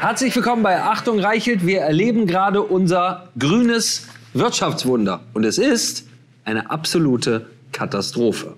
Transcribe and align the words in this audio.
Herzlich 0.00 0.34
willkommen 0.34 0.62
bei 0.62 0.80
Achtung 0.80 1.18
Reichelt. 1.18 1.66
Wir 1.66 1.80
erleben 1.80 2.26
gerade 2.26 2.62
unser 2.62 3.28
grünes 3.38 4.06
Wirtschaftswunder. 4.32 5.20
Und 5.34 5.44
es 5.44 5.58
ist 5.58 6.08
eine 6.46 6.70
absolute 6.70 7.50
Katastrophe. 7.72 8.54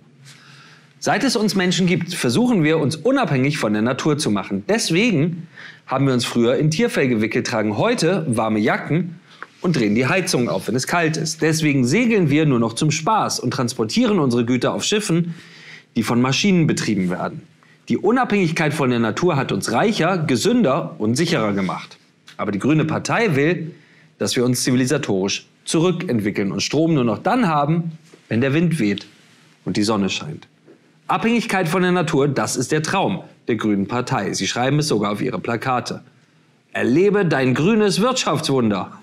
Seit 1.00 1.24
es 1.24 1.34
uns 1.34 1.56
Menschen 1.56 1.88
gibt, 1.88 2.14
versuchen 2.14 2.62
wir 2.62 2.78
uns 2.78 2.94
unabhängig 2.94 3.58
von 3.58 3.72
der 3.72 3.82
Natur 3.82 4.18
zu 4.18 4.30
machen. 4.30 4.62
Deswegen 4.68 5.48
haben 5.88 6.06
wir 6.06 6.14
uns 6.14 6.24
früher 6.24 6.54
in 6.54 6.70
Tierfell 6.70 7.08
gewickelt, 7.08 7.48
tragen 7.48 7.76
heute 7.76 8.24
warme 8.28 8.60
Jacken 8.60 9.18
und 9.60 9.76
drehen 9.76 9.94
die 9.94 10.06
Heizung 10.06 10.48
auf, 10.48 10.68
wenn 10.68 10.74
es 10.74 10.86
kalt 10.86 11.16
ist. 11.16 11.42
Deswegen 11.42 11.86
segeln 11.86 12.30
wir 12.30 12.46
nur 12.46 12.58
noch 12.58 12.72
zum 12.72 12.90
Spaß 12.90 13.40
und 13.40 13.52
transportieren 13.52 14.18
unsere 14.18 14.44
Güter 14.44 14.72
auf 14.72 14.84
Schiffen, 14.84 15.34
die 15.96 16.02
von 16.02 16.20
Maschinen 16.20 16.66
betrieben 16.66 17.10
werden. 17.10 17.42
Die 17.88 17.98
Unabhängigkeit 17.98 18.72
von 18.72 18.90
der 18.90 19.00
Natur 19.00 19.36
hat 19.36 19.52
uns 19.52 19.72
reicher, 19.72 20.18
gesünder 20.18 20.94
und 20.98 21.16
sicherer 21.16 21.52
gemacht. 21.52 21.98
Aber 22.36 22.52
die 22.52 22.58
Grüne 22.58 22.84
Partei 22.84 23.34
will, 23.34 23.72
dass 24.18 24.36
wir 24.36 24.44
uns 24.44 24.62
zivilisatorisch 24.62 25.46
zurückentwickeln 25.64 26.52
und 26.52 26.60
Strom 26.60 26.94
nur 26.94 27.04
noch 27.04 27.18
dann 27.18 27.48
haben, 27.48 27.92
wenn 28.28 28.40
der 28.40 28.54
Wind 28.54 28.78
weht 28.78 29.06
und 29.64 29.76
die 29.76 29.82
Sonne 29.82 30.08
scheint. 30.08 30.46
Abhängigkeit 31.08 31.68
von 31.68 31.82
der 31.82 31.92
Natur, 31.92 32.28
das 32.28 32.56
ist 32.56 32.70
der 32.70 32.82
Traum 32.82 33.24
der 33.48 33.56
Grünen 33.56 33.88
Partei. 33.88 34.32
Sie 34.32 34.46
schreiben 34.46 34.78
es 34.78 34.88
sogar 34.88 35.12
auf 35.12 35.20
ihre 35.20 35.40
Plakate. 35.40 36.02
Erlebe 36.72 37.24
dein 37.24 37.54
grünes 37.54 38.00
Wirtschaftswunder. 38.00 38.92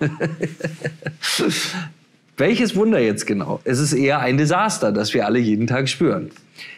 Welches 2.36 2.76
Wunder 2.76 3.00
jetzt 3.00 3.26
genau? 3.26 3.60
Es 3.64 3.78
ist 3.78 3.92
eher 3.92 4.20
ein 4.20 4.38
Desaster, 4.38 4.92
das 4.92 5.12
wir 5.12 5.26
alle 5.26 5.38
jeden 5.38 5.66
Tag 5.66 5.88
spüren. 5.88 6.30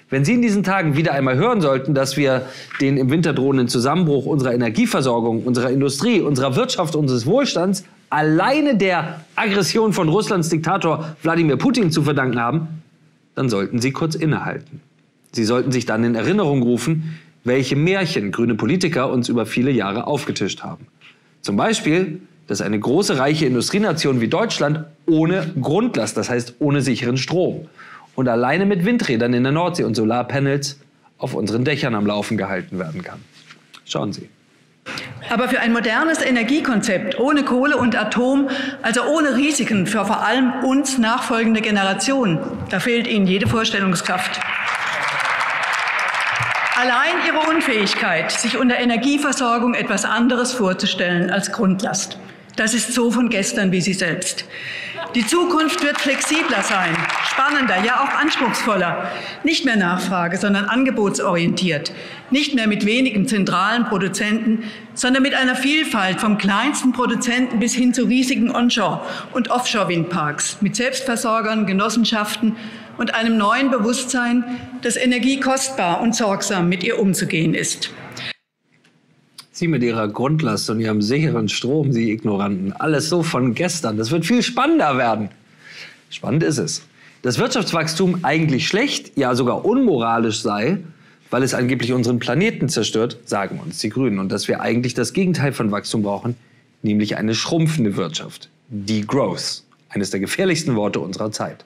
Wenn 0.09 0.25
Sie 0.25 0.35
in 0.35 0.43
diesen 0.43 0.65
Tagen 0.65 0.97
wieder 0.97 1.13
einmal 1.13 1.37
hören 1.37 1.61
sollten, 1.61 1.95
dass 1.95 2.17
wir 2.17 2.47
den 2.81 2.97
im 2.97 3.11
Winter 3.11 3.33
drohenden 3.33 3.69
Zusammenbruch 3.69 4.27
unserer 4.27 4.53
Energieversorgung, 4.53 5.45
unserer 5.45 5.71
Industrie, 5.71 6.21
unserer 6.21 6.57
Wirtschaft, 6.57 6.97
unseres 6.97 7.27
Wohlstands 7.27 7.85
alleine 8.09 8.77
der 8.77 9.21
Aggression 9.37 9.93
von 9.93 10.09
Russlands 10.09 10.49
Diktator 10.49 11.15
Wladimir 11.23 11.57
Putin 11.57 11.93
zu 11.93 12.03
verdanken 12.03 12.41
haben, 12.41 12.83
dann 13.37 13.49
sollten 13.49 13.81
Sie 13.81 13.93
kurz 13.93 14.17
innehalten. 14.17 14.81
Sie 15.33 15.45
sollten 15.45 15.71
sich 15.71 15.87
dann 15.87 16.03
in 16.03 16.17
Erinnerung 16.17 16.63
rufen, 16.63 17.21
welche 17.45 17.77
Märchen 17.77 18.33
grüne 18.33 18.55
Politiker 18.55 19.11
uns 19.11 19.29
über 19.29 19.47
viele 19.47 19.71
Jahre 19.71 20.07
aufgetischt 20.07 20.63
haben. 20.63 20.87
Zum 21.41 21.57
Beispiel, 21.57 22.21
dass 22.47 22.61
eine 22.61 22.79
große, 22.79 23.19
reiche 23.19 23.47
Industrienation 23.47 24.21
wie 24.21 24.29
Deutschland 24.29 24.85
ohne 25.07 25.53
Grundlast, 25.61 26.17
das 26.17 26.29
heißt 26.29 26.57
ohne 26.59 26.83
sicheren 26.83 27.17
Strom 27.17 27.69
und 28.15 28.29
alleine 28.29 28.67
mit 28.67 28.85
Windrädern 28.85 29.33
in 29.33 29.45
der 29.45 29.53
Nordsee 29.53 29.85
und 29.85 29.95
Solarpanels 29.95 30.81
auf 31.19 31.35
unseren 31.35 31.65
Dächern 31.65 31.95
am 31.95 32.07
Laufen 32.07 32.37
gehalten 32.37 32.79
werden 32.79 33.03
kann. 33.03 33.21
Schauen 33.85 34.13
Sie. 34.13 34.29
Aber 35.29 35.49
für 35.49 35.61
ein 35.61 35.73
modernes 35.73 36.23
Energiekonzept 36.23 37.21
ohne 37.21 37.45
Kohle 37.45 37.77
und 37.77 37.97
Atom, 37.97 38.49
also 38.83 39.03
ohne 39.05 39.37
Risiken 39.37 39.87
für 39.87 40.05
vor 40.05 40.25
allem 40.25 40.65
uns 40.65 40.99
nachfolgende 40.99 41.61
Generationen, 41.61 42.39
da 42.71 42.81
fehlt 42.81 43.07
Ihnen 43.07 43.27
jede 43.27 43.47
Vorstellungskraft. 43.47 44.41
Allein 46.81 47.27
Ihre 47.27 47.55
Unfähigkeit, 47.55 48.33
sich 48.33 48.57
unter 48.57 48.79
Energieversorgung 48.79 49.75
etwas 49.75 50.07
anderes 50.07 50.55
vorzustellen 50.55 51.29
als 51.29 51.53
Grundlast. 51.53 52.17
Das 52.57 52.73
ist 52.73 52.95
so 52.95 53.11
von 53.11 53.29
gestern 53.29 53.71
wie 53.71 53.83
Sie 53.83 53.93
selbst. 53.93 54.47
Die 55.15 55.27
Zukunft 55.27 55.83
wird 55.83 55.99
flexibler 55.99 56.63
sein, 56.63 56.97
spannender, 57.25 57.85
ja 57.85 58.01
auch 58.01 58.19
anspruchsvoller. 58.19 59.11
Nicht 59.45 59.67
mehr 59.67 59.77
Nachfrage, 59.77 60.39
sondern 60.39 60.65
angebotsorientiert. 60.65 61.93
Nicht 62.31 62.55
mehr 62.55 62.67
mit 62.67 62.87
wenigen 62.87 63.29
zentralen 63.29 63.85
Produzenten, 63.85 64.65
sondern 64.95 65.23
mit 65.23 65.35
einer 65.35 65.57
Vielfalt 65.57 66.19
vom 66.19 66.39
kleinsten 66.39 66.93
Produzenten 66.93 67.59
bis 67.59 67.75
hin 67.75 67.93
zu 67.93 68.05
riesigen 68.05 68.55
Onshore- 68.55 69.03
und 69.35 69.51
Offshore-Windparks, 69.51 70.63
mit 70.63 70.77
Selbstversorgern, 70.77 71.67
Genossenschaften 71.67 72.57
und 73.01 73.15
einem 73.15 73.39
neuen 73.39 73.71
Bewusstsein, 73.71 74.45
dass 74.83 74.97
Energie 74.97 75.41
kostbar 75.41 76.03
und 76.03 76.15
sorgsam 76.15 76.69
mit 76.69 76.85
ihr 76.85 76.99
umzugehen 77.01 77.55
ist. 77.55 77.91
Sie 79.53 79.69
mit 79.69 79.83
Ihrer 79.83 80.07
Grundlast 80.07 80.69
und 80.69 80.81
Ihrem 80.81 81.01
sicheren 81.01 81.49
Strom, 81.49 81.93
Sie 81.93 82.11
Ignoranten. 82.11 82.75
Alles 82.75 83.09
so 83.09 83.23
von 83.23 83.55
gestern. 83.55 83.97
Das 83.97 84.11
wird 84.11 84.27
viel 84.27 84.43
spannender 84.43 84.99
werden. 84.99 85.31
Spannend 86.11 86.43
ist 86.43 86.59
es. 86.59 86.83
Dass 87.23 87.39
Wirtschaftswachstum 87.39 88.21
eigentlich 88.23 88.69
schlecht, 88.69 89.17
ja 89.17 89.35
sogar 89.35 89.65
unmoralisch 89.65 90.43
sei, 90.43 90.79
weil 91.31 91.43
es 91.43 91.55
angeblich 91.55 91.95
unseren 91.95 92.19
Planeten 92.19 92.69
zerstört, 92.69 93.17
sagen 93.25 93.61
uns 93.61 93.79
die 93.79 93.89
Grünen. 93.89 94.19
Und 94.19 94.31
dass 94.31 94.47
wir 94.47 94.61
eigentlich 94.61 94.93
das 94.93 95.15
Gegenteil 95.15 95.55
von 95.55 95.71
Wachstum 95.71 96.03
brauchen, 96.03 96.37
nämlich 96.83 97.17
eine 97.17 97.35
schrumpfende 97.35 97.97
Wirtschaft. 97.97 98.51
Degrowth. 98.69 99.63
Eines 99.89 100.11
der 100.11 100.21
gefährlichsten 100.21 100.77
Worte 100.77 101.01
unserer 101.01 101.33
Zeit. 101.33 101.65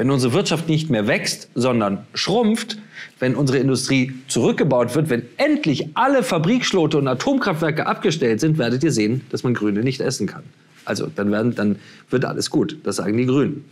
Wenn 0.00 0.10
unsere 0.10 0.32
Wirtschaft 0.32 0.66
nicht 0.66 0.88
mehr 0.88 1.06
wächst, 1.06 1.50
sondern 1.54 2.06
schrumpft, 2.14 2.78
wenn 3.18 3.34
unsere 3.34 3.58
Industrie 3.58 4.14
zurückgebaut 4.28 4.94
wird, 4.94 5.10
wenn 5.10 5.24
endlich 5.36 5.90
alle 5.92 6.22
Fabrikschlote 6.22 6.96
und 6.96 7.06
Atomkraftwerke 7.06 7.86
abgestellt 7.86 8.40
sind, 8.40 8.56
werdet 8.56 8.82
ihr 8.82 8.92
sehen, 8.92 9.20
dass 9.28 9.42
man 9.42 9.52
Grüne 9.52 9.82
nicht 9.82 10.00
essen 10.00 10.26
kann. 10.26 10.42
Also 10.86 11.08
dann, 11.14 11.30
werden, 11.30 11.54
dann 11.54 11.76
wird 12.08 12.24
alles 12.24 12.48
gut. 12.48 12.78
Das 12.82 12.96
sagen 12.96 13.18
die 13.18 13.26
Grünen. 13.26 13.66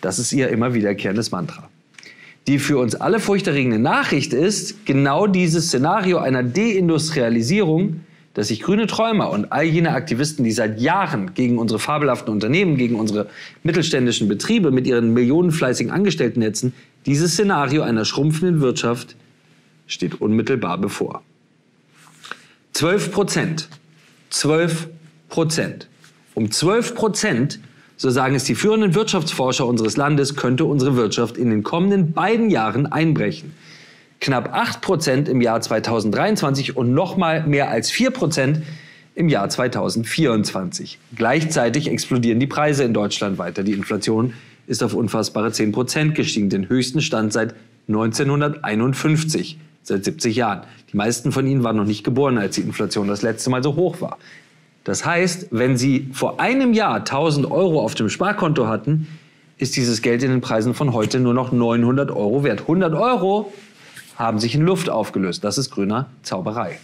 Das 0.00 0.20
ist 0.20 0.32
ihr 0.32 0.50
immer 0.50 0.72
wiederkehrendes 0.72 1.32
Mantra. 1.32 1.68
Die 2.46 2.60
für 2.60 2.78
uns 2.78 2.94
alle 2.94 3.18
furchterregende 3.18 3.80
Nachricht 3.80 4.32
ist, 4.32 4.86
genau 4.86 5.26
dieses 5.26 5.66
Szenario 5.66 6.18
einer 6.18 6.44
Deindustrialisierung 6.44 8.02
dass 8.40 8.48
sich 8.48 8.62
grüne 8.62 8.86
Träumer 8.86 9.28
und 9.28 9.52
all 9.52 9.64
jene 9.64 9.92
Aktivisten, 9.92 10.46
die 10.46 10.52
seit 10.52 10.80
Jahren 10.80 11.34
gegen 11.34 11.58
unsere 11.58 11.78
fabelhaften 11.78 12.32
Unternehmen, 12.32 12.78
gegen 12.78 12.98
unsere 12.98 13.28
mittelständischen 13.64 14.28
Betriebe 14.28 14.70
mit 14.70 14.86
ihren 14.86 15.12
millionenfleißigen 15.12 15.92
Angestellten 15.92 16.40
netzen, 16.40 16.72
dieses 17.04 17.32
Szenario 17.32 17.82
einer 17.82 18.06
schrumpfenden 18.06 18.62
Wirtschaft 18.62 19.14
steht 19.86 20.22
unmittelbar 20.22 20.78
bevor. 20.78 21.22
12 22.72 23.12
Prozent. 23.12 23.68
12 24.30 24.88
Prozent. 25.28 25.88
Um 26.32 26.50
12 26.50 26.94
Prozent, 26.94 27.60
so 27.98 28.08
sagen 28.08 28.34
es 28.34 28.44
die 28.44 28.54
führenden 28.54 28.94
Wirtschaftsforscher 28.94 29.66
unseres 29.66 29.98
Landes, 29.98 30.34
könnte 30.34 30.64
unsere 30.64 30.96
Wirtschaft 30.96 31.36
in 31.36 31.50
den 31.50 31.62
kommenden 31.62 32.14
beiden 32.14 32.48
Jahren 32.48 32.86
einbrechen 32.86 33.52
knapp 34.20 34.50
8 34.52 34.80
Prozent 34.80 35.28
im 35.28 35.40
Jahr 35.40 35.60
2023 35.60 36.76
und 36.76 36.92
nochmal 36.92 37.46
mehr 37.46 37.70
als 37.70 37.90
4 37.90 38.10
Prozent 38.10 38.62
im 39.14 39.28
Jahr 39.28 39.48
2024. 39.48 40.98
Gleichzeitig 41.16 41.90
explodieren 41.90 42.38
die 42.38 42.46
Preise 42.46 42.84
in 42.84 42.94
Deutschland 42.94 43.38
weiter. 43.38 43.62
Die 43.62 43.72
Inflation 43.72 44.34
ist 44.66 44.82
auf 44.82 44.94
unfassbare 44.94 45.52
10 45.52 45.72
Prozent 45.72 46.14
gestiegen, 46.14 46.48
den 46.48 46.68
höchsten 46.68 47.00
Stand 47.00 47.32
seit 47.32 47.54
1951, 47.88 49.58
seit 49.82 50.04
70 50.04 50.36
Jahren. 50.36 50.62
Die 50.92 50.96
meisten 50.96 51.32
von 51.32 51.46
Ihnen 51.46 51.64
waren 51.64 51.76
noch 51.76 51.84
nicht 51.84 52.04
geboren, 52.04 52.38
als 52.38 52.54
die 52.54 52.60
Inflation 52.60 53.08
das 53.08 53.22
letzte 53.22 53.50
Mal 53.50 53.62
so 53.62 53.74
hoch 53.74 54.00
war. 54.00 54.18
Das 54.84 55.04
heißt, 55.04 55.48
wenn 55.50 55.76
Sie 55.76 56.08
vor 56.12 56.40
einem 56.40 56.72
Jahr 56.72 56.96
1000 56.96 57.50
Euro 57.50 57.80
auf 57.80 57.94
dem 57.94 58.08
Sparkonto 58.08 58.68
hatten, 58.68 59.08
ist 59.58 59.76
dieses 59.76 60.02
Geld 60.02 60.22
in 60.22 60.30
den 60.30 60.40
Preisen 60.40 60.72
von 60.72 60.92
heute 60.92 61.20
nur 61.20 61.34
noch 61.34 61.52
900 61.52 62.10
Euro 62.10 62.44
wert. 62.44 62.62
100 62.62 62.94
Euro 62.94 63.52
haben 64.20 64.38
sich 64.38 64.54
in 64.54 64.60
Luft 64.60 64.90
aufgelöst. 64.90 65.42
Das 65.42 65.56
ist 65.58 65.70
grüner 65.70 66.10
Zauberei. 66.22 66.78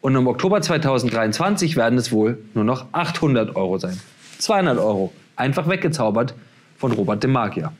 Und 0.00 0.16
im 0.16 0.26
Oktober 0.26 0.60
2023 0.60 1.76
werden 1.76 1.98
es 1.98 2.12
wohl 2.12 2.38
nur 2.52 2.64
noch 2.64 2.86
800 2.92 3.56
Euro 3.56 3.78
sein. 3.78 3.98
200 4.38 4.78
Euro. 4.78 5.12
Einfach 5.36 5.68
weggezaubert 5.68 6.34
von 6.76 6.92
Robert 6.92 7.22
de 7.22 7.30
Magier. 7.30 7.72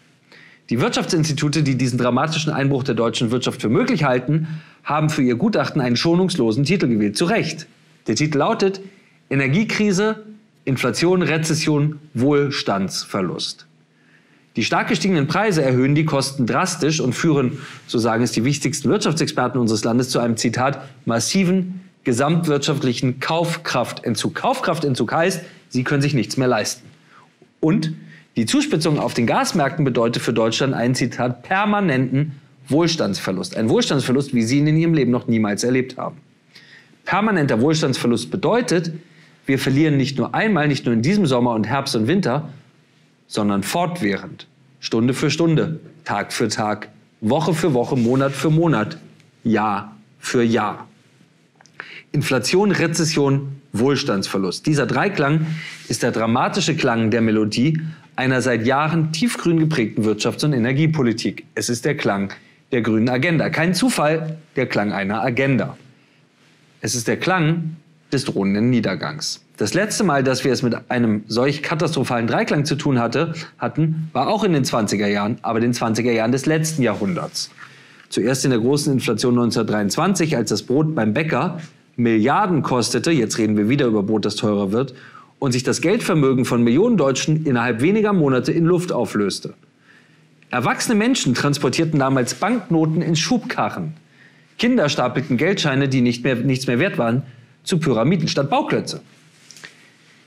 Die 0.71 0.81
Wirtschaftsinstitute, 0.81 1.63
die 1.63 1.77
diesen 1.77 1.99
dramatischen 1.99 2.53
Einbruch 2.53 2.85
der 2.85 2.95
deutschen 2.95 3.31
Wirtschaft 3.31 3.61
für 3.61 3.69
möglich 3.69 4.05
halten, 4.05 4.63
haben 4.85 5.11
für 5.11 5.23
ihr 5.23 5.35
Gutachten 5.35 5.83
einen 5.83 5.97
schonungslosen 5.97 6.65
Titel 6.65 6.89
gewählt. 6.89 7.17
Zu 7.19 7.27
Recht. 7.27 7.67
Der 8.07 8.15
Titel 8.15 8.39
lautet 8.39 8.81
Energiekrise, 9.29 10.25
Inflation, 10.65 11.21
Rezession, 11.21 11.99
Wohlstandsverlust. 12.15 13.67
Die 14.57 14.65
stark 14.65 14.89
gestiegenen 14.89 15.27
Preise 15.27 15.63
erhöhen 15.63 15.95
die 15.95 16.05
Kosten 16.05 16.47
drastisch 16.47 17.01
und 17.01 17.13
führen, 17.13 17.59
so 17.87 17.99
sagen 17.99 18.23
es 18.23 18.33
die 18.33 18.45
wichtigsten 18.45 18.89
Wirtschaftsexperten 18.89 19.61
unseres 19.61 19.83
Landes, 19.83 20.11
zu 20.11 20.21
einem 20.21 20.37
Zitat 20.37 20.81
massiven 21.05 21.81
gesamtwirtschaftlichen 22.05 23.19
Kaufkraftentzug. 23.19 24.35
Kaufkraftentzug 24.35 25.13
heißt, 25.13 25.43
sie 25.71 25.85
können 25.85 26.03
sich 26.03 26.15
nichts 26.15 26.37
mehr 26.37 26.49
leisten. 26.49 26.87
Und 27.61 27.95
die 28.37 28.47
Zuspitzung 28.47 28.99
auf 28.99 29.15
den 29.15 29.27
Gasmärkten 29.27 29.85
bedeutet 29.85 30.23
für 30.23 30.33
Deutschland 30.33 30.75
einen 30.75 30.95
Zitat 30.95 31.43
permanenten 31.43 32.33
Wohlstandsverlust. 32.69 33.57
Ein 33.57 33.69
Wohlstandsverlust, 33.69 34.35
wie 34.35 34.43
Sie 34.43 34.59
ihn 34.59 34.67
in 34.67 34.77
Ihrem 34.77 34.95
Leben 34.95 35.11
noch 35.11 35.27
niemals 35.27 35.65
erlebt 35.65 35.97
haben. 35.97 36.17
Permanenter 37.05 37.61
Wohlstandsverlust 37.61 38.31
bedeutet, 38.31 38.93
wir 39.47 39.59
verlieren 39.59 39.97
nicht 39.97 40.17
nur 40.17 40.35
einmal, 40.35 40.69
nicht 40.69 40.87
nur 40.87 40.95
in 40.95 41.03
diesem 41.03 41.27
Sommer 41.27 41.55
und 41.55 41.67
Herbst 41.67 41.95
und 41.97 42.07
Winter, 42.07 42.49
sondern 43.35 43.65
fortwährend, 43.65 44.47
Stunde 44.79 45.13
für 45.13 45.29
Stunde, 45.29 45.81
Tag 46.05 46.33
für 46.33 46.47
Tag, 46.47 46.89
Woche 47.21 47.53
für 47.53 47.75
Woche, 47.75 47.97
Monat 47.97 48.31
für 48.31 48.49
Monat, 48.49 48.97
Jahr 49.43 49.97
für 50.21 50.45
Jahr. 50.45 50.87
Inflation, 52.13 52.71
Rezession, 52.71 53.61
Wohlstandsverlust. 53.73 54.67
Dieser 54.67 54.87
Dreiklang 54.87 55.49
ist 55.89 56.05
der 56.05 56.13
dramatische 56.13 56.77
Klang 56.77 57.11
der 57.11 57.23
Melodie 57.23 57.81
einer 58.15 58.41
seit 58.41 58.65
Jahren 58.67 59.11
tiefgrün 59.13 59.59
geprägten 59.59 60.05
Wirtschafts- 60.05 60.45
und 60.45 60.53
Energiepolitik. 60.53 61.45
Es 61.57 61.69
ist 61.69 61.85
der 61.85 61.97
Klang 61.97 62.33
der 62.71 62.83
grünen 62.83 63.09
Agenda. 63.09 63.51
Kein 63.51 63.75
Zufall, 63.75 64.39
der 64.55 64.67
Klang 64.67 64.93
einer 64.93 65.23
Agenda. 65.23 65.77
Es 66.81 66.95
ist 66.95 67.09
der 67.09 67.17
Klang 67.17 67.75
des 68.15 68.25
drohenden 68.25 68.71
Niedergangs. 68.71 69.43
Das 69.59 69.75
letzte 69.75 70.03
Mal, 70.05 70.25
dass 70.25 70.45
wir 70.45 70.53
es 70.53 70.63
mit 70.63 70.75
einem 70.89 71.25
solch 71.29 71.63
katastrophalen 71.63 72.27
Dreiklang 72.27 72.65
zu 72.65 72.77
tun 72.77 72.99
hatte, 72.99 73.35
hatten, 73.59 74.09
war 74.13 74.29
auch 74.29 74.43
in 74.43 74.53
den 74.53 74.65
20er 74.65 75.07
Jahren, 75.07 75.37
aber 75.43 75.61
den 75.61 75.75
20er 75.75 76.11
Jahren 76.11 76.33
des 76.33 76.47
letzten 76.47 76.83
Jahrhunderts. 76.83 77.51
Zuerst 78.09 78.45
in 78.45 78.51
der 78.51 78.61
großen 78.61 78.93
Inflation 78.93 79.35
1923, 79.35 80.37
als 80.37 80.51
das 80.51 80.63
Brot 80.63 80.95
beim 80.95 81.13
Bäcker 81.13 81.61
Milliarden 81.97 82.63
kostete, 82.63 83.13
jetzt 83.13 83.39
reden 83.39 83.57
wir 83.57 83.69
wieder 83.69 83.87
über 83.87 84.03
Brot, 84.03 84.25
das 84.25 84.37
teurer 84.37 84.73
wird, 84.73 84.95
und 85.39 85.53
sich 85.53 85.63
das 85.63 85.81
Geldvermögen 85.81 86.45
von 86.45 86.63
Millionen 86.63 86.97
Deutschen 86.97 87.45
innerhalb 87.45 87.81
weniger 87.81 88.13
Monate 88.13 88.51
in 88.51 88.65
Luft 88.65 88.93
auflöste. 88.93 89.55
Erwachsene 90.51 90.97
Menschen 90.97 91.35
transportierten 91.35 91.99
damals 91.99 92.35
Banknoten 92.35 93.03
in 93.03 93.17
Schubkarren. 93.17 93.95
Kinder 94.59 94.89
stapelten 94.89 95.37
Geldscheine, 95.37 95.89
die 95.89 96.01
nicht 96.01 96.25
mehr, 96.25 96.37
nichts 96.37 96.67
mehr 96.67 96.79
wert 96.79 96.99
waren, 96.99 97.23
zu 97.65 97.79
Pyramiden 97.79 98.29
statt 98.29 98.49
Bauklötze. 98.51 99.01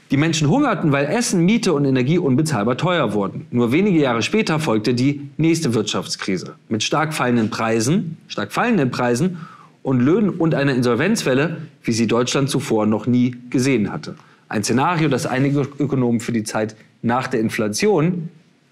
Die 0.10 0.18
Menschen 0.18 0.50
hungerten, 0.50 0.94
weil 0.94 1.06
Essen, 1.06 1.44
Miete 1.44 1.74
und 1.74 1.84
Energie 1.84 2.18
unbezahlbar 2.18 2.78
teuer 2.78 3.14
wurden. 3.14 3.46
Nur 3.52 3.74
wenige 3.74 4.00
Jahre 4.00 4.22
später 4.22 4.60
folgte 4.60 4.94
die 4.94 5.30
nächste 5.36 5.74
Wirtschaftskrise 5.74 6.56
mit 6.70 6.82
stark 6.84 7.14
fallenden 7.14 7.50
Preisen, 7.50 8.18
stark 8.28 8.54
fallenden 8.54 8.90
Preisen 8.90 9.38
und 9.84 10.00
Löhnen 10.00 10.30
und 10.30 10.56
einer 10.56 10.74
Insolvenzwelle, 10.74 11.58
wie 11.84 11.92
sie 11.92 12.08
Deutschland 12.08 12.50
zuvor 12.50 12.86
noch 12.86 13.06
nie 13.06 13.36
gesehen 13.50 13.92
hatte. 13.92 14.16
Ein 14.48 14.64
Szenario, 14.64 15.10
das 15.10 15.26
einige 15.26 15.68
Ökonomen 15.78 16.22
für 16.22 16.32
die 16.32 16.44
Zeit 16.44 16.78
nach 17.02 17.28
der 17.28 17.42
Inflation 17.42 18.30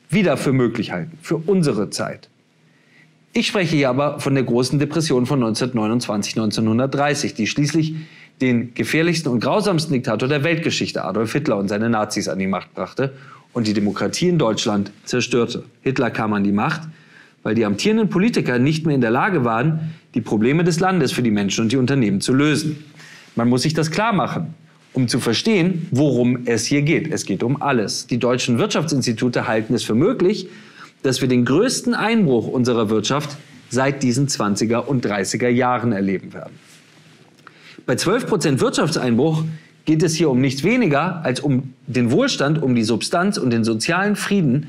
wieder 0.09 0.37
für 0.37 0.53
möglich 0.53 0.91
halten, 0.91 1.17
für 1.21 1.35
unsere 1.35 1.89
Zeit. 1.89 2.29
Ich 3.33 3.47
spreche 3.47 3.75
hier 3.75 3.89
aber 3.89 4.21
von 4.21 4.33
der 4.33 4.45
großen 4.45 4.79
Depression 4.79 5.25
von 5.25 5.43
1929, 5.43 6.37
1930, 6.37 7.33
die 7.33 7.47
schließlich 7.47 7.95
den 8.41 8.73
gefährlichsten 8.73 9.31
und 9.31 9.39
grausamsten 9.39 9.93
Diktator 9.93 10.27
der 10.27 10.43
Weltgeschichte, 10.43 11.03
Adolf 11.03 11.33
Hitler 11.33 11.57
und 11.57 11.69
seine 11.69 11.89
Nazis, 11.89 12.27
an 12.27 12.39
die 12.39 12.47
Macht 12.47 12.73
brachte 12.73 13.13
und 13.53 13.67
die 13.67 13.73
Demokratie 13.73 14.27
in 14.27 14.37
Deutschland 14.37 14.91
zerstörte. 15.05 15.63
Hitler 15.81 16.11
kam 16.11 16.33
an 16.33 16.43
die 16.43 16.51
Macht, 16.51 16.81
weil 17.43 17.55
die 17.55 17.63
amtierenden 17.63 18.09
Politiker 18.09 18.59
nicht 18.59 18.85
mehr 18.85 18.95
in 18.95 19.01
der 19.01 19.11
Lage 19.11 19.45
waren, 19.45 19.93
die 20.13 20.21
Probleme 20.21 20.63
des 20.63 20.79
Landes 20.79 21.11
für 21.11 21.21
die 21.21 21.31
Menschen 21.31 21.61
und 21.61 21.71
die 21.71 21.77
Unternehmen 21.77 22.19
zu 22.19 22.33
lösen. 22.33 22.83
Man 23.35 23.47
muss 23.47 23.61
sich 23.61 23.73
das 23.73 23.91
klar 23.91 24.13
machen, 24.13 24.53
um 24.93 25.07
zu 25.07 25.19
verstehen, 25.19 25.87
worum 25.91 26.39
es 26.45 26.65
hier 26.65 26.81
geht. 26.81 27.11
Es 27.11 27.25
geht 27.25 27.43
um 27.43 27.61
alles. 27.61 28.07
Die 28.07 28.17
deutschen 28.17 28.57
Wirtschaftsinstitute 28.57 29.47
halten 29.47 29.73
es 29.73 29.83
für 29.83 29.95
möglich, 29.95 30.49
dass 31.03 31.21
wir 31.21 31.27
den 31.27 31.45
größten 31.45 31.93
Einbruch 31.93 32.47
unserer 32.47 32.89
Wirtschaft 32.89 33.37
seit 33.69 34.03
diesen 34.03 34.27
20er 34.27 34.79
und 34.79 35.05
30er 35.05 35.49
Jahren 35.49 35.91
erleben 35.91 36.33
werden. 36.33 36.53
Bei 37.85 37.95
12 37.95 38.25
Prozent 38.25 38.61
Wirtschaftseinbruch 38.61 39.43
geht 39.85 40.01
es 40.01 40.15
hier 40.15 40.31
um 40.31 40.41
nichts 40.41 40.63
weniger 40.63 41.23
als 41.23 41.39
um 41.39 41.73
den 41.85 42.09
Wohlstand, 42.09 42.61
um 42.61 42.73
die 42.73 42.83
Substanz 42.83 43.37
und 43.37 43.51
den 43.51 43.63
sozialen 43.63 44.15
Frieden 44.15 44.67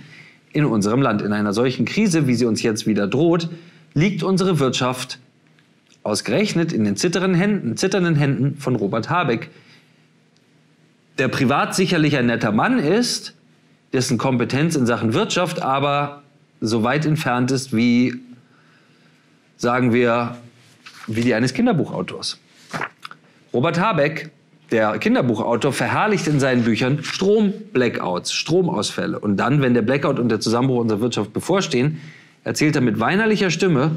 in 0.52 0.66
unserem 0.66 1.00
Land. 1.00 1.22
In 1.22 1.32
einer 1.32 1.54
solchen 1.54 1.86
Krise, 1.86 2.26
wie 2.26 2.34
sie 2.34 2.44
uns 2.44 2.62
jetzt 2.62 2.86
wieder 2.86 3.06
droht, 3.06 3.48
liegt 3.94 4.22
unsere 4.22 4.58
Wirtschaft 4.58 5.18
ausgerechnet 6.02 6.72
in 6.72 6.84
den 6.84 6.96
zitternden 6.96 7.34
Händen, 7.34 7.76
zitternden 7.78 8.16
Händen 8.16 8.58
von 8.58 8.76
Robert 8.76 9.08
Habeck, 9.08 9.48
der 11.16 11.28
privat 11.28 11.74
sicherlich 11.74 12.16
ein 12.18 12.26
netter 12.26 12.52
Mann 12.52 12.78
ist, 12.78 13.34
dessen 13.94 14.18
Kompetenz 14.18 14.76
in 14.76 14.84
Sachen 14.84 15.14
Wirtschaft 15.14 15.62
aber 15.62 16.22
so 16.60 16.82
weit 16.82 17.06
entfernt 17.06 17.50
ist 17.50 17.74
wie, 17.74 18.14
sagen 19.56 19.94
wir, 19.94 20.36
wie 21.06 21.22
die 21.22 21.34
eines 21.34 21.54
Kinderbuchautors. 21.54 22.38
Robert 23.56 23.80
Habeck, 23.80 24.28
der 24.70 24.98
Kinderbuchautor, 24.98 25.72
verherrlicht 25.72 26.26
in 26.26 26.40
seinen 26.40 26.62
Büchern 26.64 27.02
Strom-Blackouts, 27.02 28.34
Stromausfälle. 28.34 29.18
Und 29.18 29.38
dann, 29.38 29.62
wenn 29.62 29.72
der 29.72 29.80
Blackout 29.80 30.18
und 30.18 30.28
der 30.28 30.40
Zusammenbruch 30.40 30.80
unserer 30.80 31.00
Wirtschaft 31.00 31.32
bevorstehen, 31.32 31.98
erzählt 32.44 32.76
er 32.76 32.82
mit 32.82 33.00
weinerlicher 33.00 33.50
Stimme, 33.50 33.96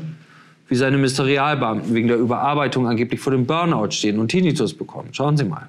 wie 0.70 0.76
seine 0.76 0.96
Ministerialbeamten 0.96 1.94
wegen 1.94 2.08
der 2.08 2.16
Überarbeitung 2.16 2.88
angeblich 2.88 3.20
vor 3.20 3.34
dem 3.34 3.48
Burnout 3.48 3.92
stehen 3.92 4.18
und 4.18 4.30
Tinnitus 4.30 4.74
bekommen. 4.74 5.10
Schauen 5.12 5.36
Sie 5.36 5.44
mal. 5.44 5.68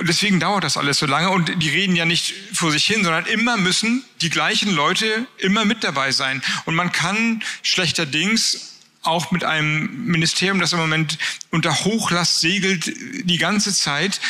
Deswegen 0.00 0.40
dauert 0.40 0.64
das 0.64 0.76
alles 0.76 0.98
so 0.98 1.06
lange 1.06 1.30
und 1.30 1.62
die 1.62 1.68
reden 1.68 1.94
ja 1.94 2.04
nicht 2.04 2.34
vor 2.52 2.72
sich 2.72 2.84
hin, 2.84 3.04
sondern 3.04 3.26
immer 3.26 3.56
müssen 3.56 4.02
die 4.22 4.30
gleichen 4.30 4.74
Leute 4.74 5.06
immer 5.38 5.64
mit 5.64 5.84
dabei 5.84 6.10
sein. 6.10 6.42
Und 6.64 6.74
man 6.74 6.90
kann 6.90 7.44
schlechterdings 7.62 8.73
auch 9.04 9.30
mit 9.30 9.44
einem 9.44 10.06
Ministerium, 10.06 10.60
das 10.60 10.72
im 10.72 10.78
Moment 10.78 11.18
unter 11.50 11.84
Hochlast 11.84 12.40
segelt, 12.40 12.92
die 13.24 13.38
ganze 13.38 13.74
Zeit 13.74 14.20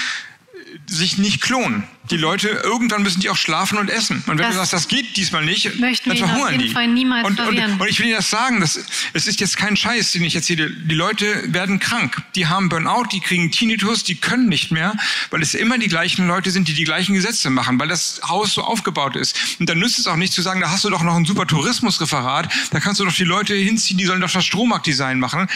sich 0.86 1.18
nicht 1.18 1.40
klonen. 1.40 1.84
Die 2.10 2.18
Leute, 2.18 2.48
irgendwann 2.48 3.02
müssen 3.02 3.20
die 3.20 3.30
auch 3.30 3.36
schlafen 3.36 3.78
und 3.78 3.88
essen. 3.88 4.22
Und 4.26 4.36
wenn 4.36 4.38
das 4.38 4.48
du 4.50 4.56
sagst, 4.56 4.72
das 4.74 4.88
geht 4.88 5.16
diesmal 5.16 5.42
nicht, 5.44 5.70
dann 5.80 5.94
verhungern 5.94 6.42
auf 6.42 6.52
jeden 6.52 6.72
Fall 6.72 6.88
niemals 6.88 7.26
und, 7.26 7.40
und, 7.40 7.80
und, 7.80 7.88
ich 7.88 7.98
will 7.98 8.06
Ihnen 8.06 8.16
das 8.16 8.28
sagen, 8.28 8.60
das, 8.60 8.78
es 9.14 9.26
ist 9.26 9.40
jetzt 9.40 9.56
kein 9.56 9.74
Scheiß, 9.74 10.12
den 10.12 10.22
ich 10.22 10.36
erzähle. 10.36 10.68
Die 10.68 10.94
Leute 10.94 11.26
werden 11.46 11.80
krank. 11.80 12.22
Die 12.34 12.46
haben 12.46 12.68
Burnout, 12.68 13.04
die 13.12 13.20
kriegen 13.20 13.50
Tinnitus, 13.50 14.04
die 14.04 14.16
können 14.16 14.48
nicht 14.48 14.70
mehr, 14.70 14.94
weil 15.30 15.40
es 15.40 15.54
immer 15.54 15.78
die 15.78 15.88
gleichen 15.88 16.26
Leute 16.26 16.50
sind, 16.50 16.68
die 16.68 16.74
die 16.74 16.84
gleichen 16.84 17.14
Gesetze 17.14 17.48
machen, 17.48 17.78
weil 17.80 17.88
das 17.88 18.20
Haus 18.28 18.52
so 18.52 18.62
aufgebaut 18.62 19.16
ist. 19.16 19.58
Und 19.58 19.68
dann 19.70 19.78
nützt 19.78 19.98
es 19.98 20.06
auch 20.06 20.16
nicht 20.16 20.34
zu 20.34 20.42
sagen, 20.42 20.60
da 20.60 20.70
hast 20.70 20.84
du 20.84 20.90
doch 20.90 21.02
noch 21.02 21.16
ein 21.16 21.24
super 21.24 21.46
Tourismusreferat, 21.46 22.52
da 22.70 22.80
kannst 22.80 23.00
du 23.00 23.06
doch 23.06 23.14
die 23.14 23.24
Leute 23.24 23.54
hinziehen, 23.54 23.96
die 23.96 24.04
sollen 24.04 24.20
doch 24.20 24.30
das 24.30 24.44
Strommarktdesign 24.44 25.18
machen 25.18 25.48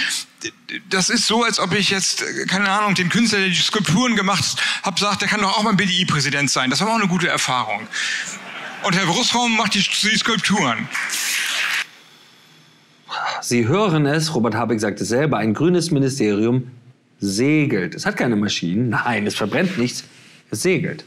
das 0.90 1.08
ist 1.08 1.26
so, 1.26 1.42
als 1.42 1.58
ob 1.58 1.72
ich 1.72 1.90
jetzt, 1.90 2.24
keine 2.48 2.70
Ahnung, 2.70 2.94
den 2.94 3.08
Künstler, 3.08 3.40
der 3.40 3.48
die 3.48 3.54
Skulpturen 3.56 4.16
gemacht 4.16 4.44
hat, 4.82 4.98
sagt, 4.98 5.22
der 5.22 5.28
kann 5.28 5.40
doch 5.40 5.56
auch 5.56 5.62
mal 5.62 5.74
BDI-Präsident 5.74 6.38
sein. 6.46 6.70
Das 6.70 6.81
war 6.81 6.90
auch 6.90 6.99
eine 6.99 7.08
gute 7.08 7.26
Erfahrung. 7.26 7.81
Und 8.85 8.96
Herr 8.96 9.06
Brussraum 9.06 9.56
macht 9.56 9.75
die, 9.75 9.81
die 9.81 10.17
Skulpturen. 10.17 10.88
Sie 13.41 13.67
hören 13.67 14.06
es, 14.06 14.34
Robert 14.34 14.55
Habeck 14.55 14.81
sagt 14.81 15.01
es 15.01 15.08
selber, 15.08 15.39
ein 15.39 15.55
grünes 15.55 15.91
Ministerium 15.91 16.70
segelt. 17.19 17.94
Es 17.94 18.06
hat 18.06 18.17
keine 18.17 18.36
Maschinen, 18.36 18.91
nein, 18.91 19.27
es 19.27 19.34
verbrennt 19.34 19.79
nichts, 19.79 20.05
es 20.51 20.62
segelt. 20.62 21.05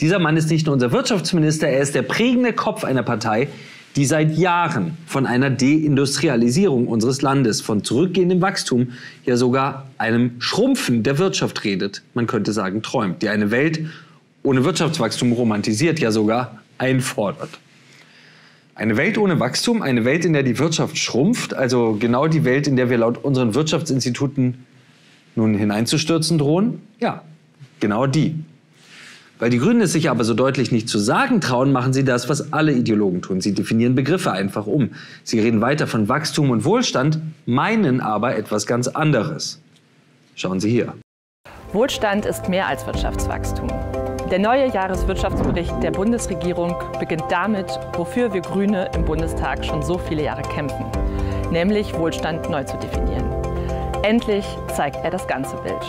Dieser 0.00 0.18
Mann 0.18 0.36
ist 0.36 0.50
nicht 0.50 0.66
nur 0.66 0.74
unser 0.74 0.92
Wirtschaftsminister, 0.92 1.68
er 1.68 1.80
ist 1.80 1.94
der 1.94 2.02
prägende 2.02 2.52
Kopf 2.52 2.84
einer 2.84 3.02
Partei, 3.02 3.48
die 3.96 4.06
seit 4.06 4.36
Jahren 4.36 4.96
von 5.06 5.26
einer 5.26 5.50
Deindustrialisierung 5.50 6.86
unseres 6.86 7.20
Landes, 7.20 7.60
von 7.60 7.82
zurückgehendem 7.82 8.40
Wachstum, 8.40 8.92
ja 9.24 9.36
sogar 9.36 9.88
einem 9.98 10.40
Schrumpfen 10.40 11.02
der 11.02 11.18
Wirtschaft 11.18 11.64
redet, 11.64 12.02
man 12.14 12.26
könnte 12.28 12.52
sagen 12.52 12.82
träumt, 12.82 13.22
die 13.22 13.28
eine 13.28 13.50
Welt 13.50 13.80
ohne 14.42 14.64
Wirtschaftswachstum 14.64 15.32
romantisiert, 15.32 15.98
ja 15.98 16.10
sogar 16.10 16.62
einfordert. 16.78 17.50
Eine 18.74 18.96
Welt 18.96 19.18
ohne 19.18 19.40
Wachstum, 19.40 19.82
eine 19.82 20.04
Welt, 20.04 20.24
in 20.24 20.32
der 20.32 20.44
die 20.44 20.58
Wirtschaft 20.58 20.98
schrumpft, 20.98 21.52
also 21.52 21.96
genau 21.98 22.28
die 22.28 22.44
Welt, 22.44 22.68
in 22.68 22.76
der 22.76 22.90
wir 22.90 22.98
laut 22.98 23.24
unseren 23.24 23.54
Wirtschaftsinstituten 23.54 24.66
nun 25.34 25.54
hineinzustürzen 25.54 26.38
drohen? 26.38 26.80
Ja, 27.00 27.22
genau 27.80 28.06
die. 28.06 28.36
Weil 29.38 29.50
die 29.50 29.58
Grünen 29.58 29.80
es 29.80 29.92
sich 29.92 30.10
aber 30.10 30.24
so 30.24 30.34
deutlich 30.34 30.72
nicht 30.72 30.88
zu 30.88 30.98
sagen 30.98 31.40
trauen, 31.40 31.72
machen 31.72 31.92
sie 31.92 32.04
das, 32.04 32.28
was 32.28 32.52
alle 32.52 32.72
Ideologen 32.72 33.22
tun. 33.22 33.40
Sie 33.40 33.54
definieren 33.54 33.94
Begriffe 33.94 34.32
einfach 34.32 34.66
um. 34.66 34.90
Sie 35.22 35.38
reden 35.38 35.60
weiter 35.60 35.86
von 35.86 36.08
Wachstum 36.08 36.50
und 36.50 36.64
Wohlstand, 36.64 37.20
meinen 37.46 38.00
aber 38.00 38.36
etwas 38.36 38.66
ganz 38.66 38.88
anderes. 38.88 39.60
Schauen 40.34 40.60
Sie 40.60 40.70
hier. 40.70 40.94
Wohlstand 41.72 42.26
ist 42.26 42.48
mehr 42.48 42.66
als 42.66 42.86
Wirtschaftswachstum. 42.86 43.68
Der 44.30 44.38
neue 44.38 44.66
Jahreswirtschaftsbericht 44.70 45.82
der 45.82 45.90
Bundesregierung 45.90 46.74
beginnt 47.00 47.24
damit, 47.30 47.80
wofür 47.96 48.30
wir 48.34 48.42
Grüne 48.42 48.90
im 48.94 49.06
Bundestag 49.06 49.64
schon 49.64 49.82
so 49.82 49.96
viele 49.96 50.22
Jahre 50.22 50.42
kämpfen, 50.42 50.84
nämlich 51.50 51.98
Wohlstand 51.98 52.50
neu 52.50 52.62
zu 52.62 52.76
definieren. 52.76 53.24
Endlich 54.02 54.44
zeigt 54.74 55.02
er 55.02 55.10
das 55.10 55.26
ganze 55.26 55.56
Bild. 55.56 55.80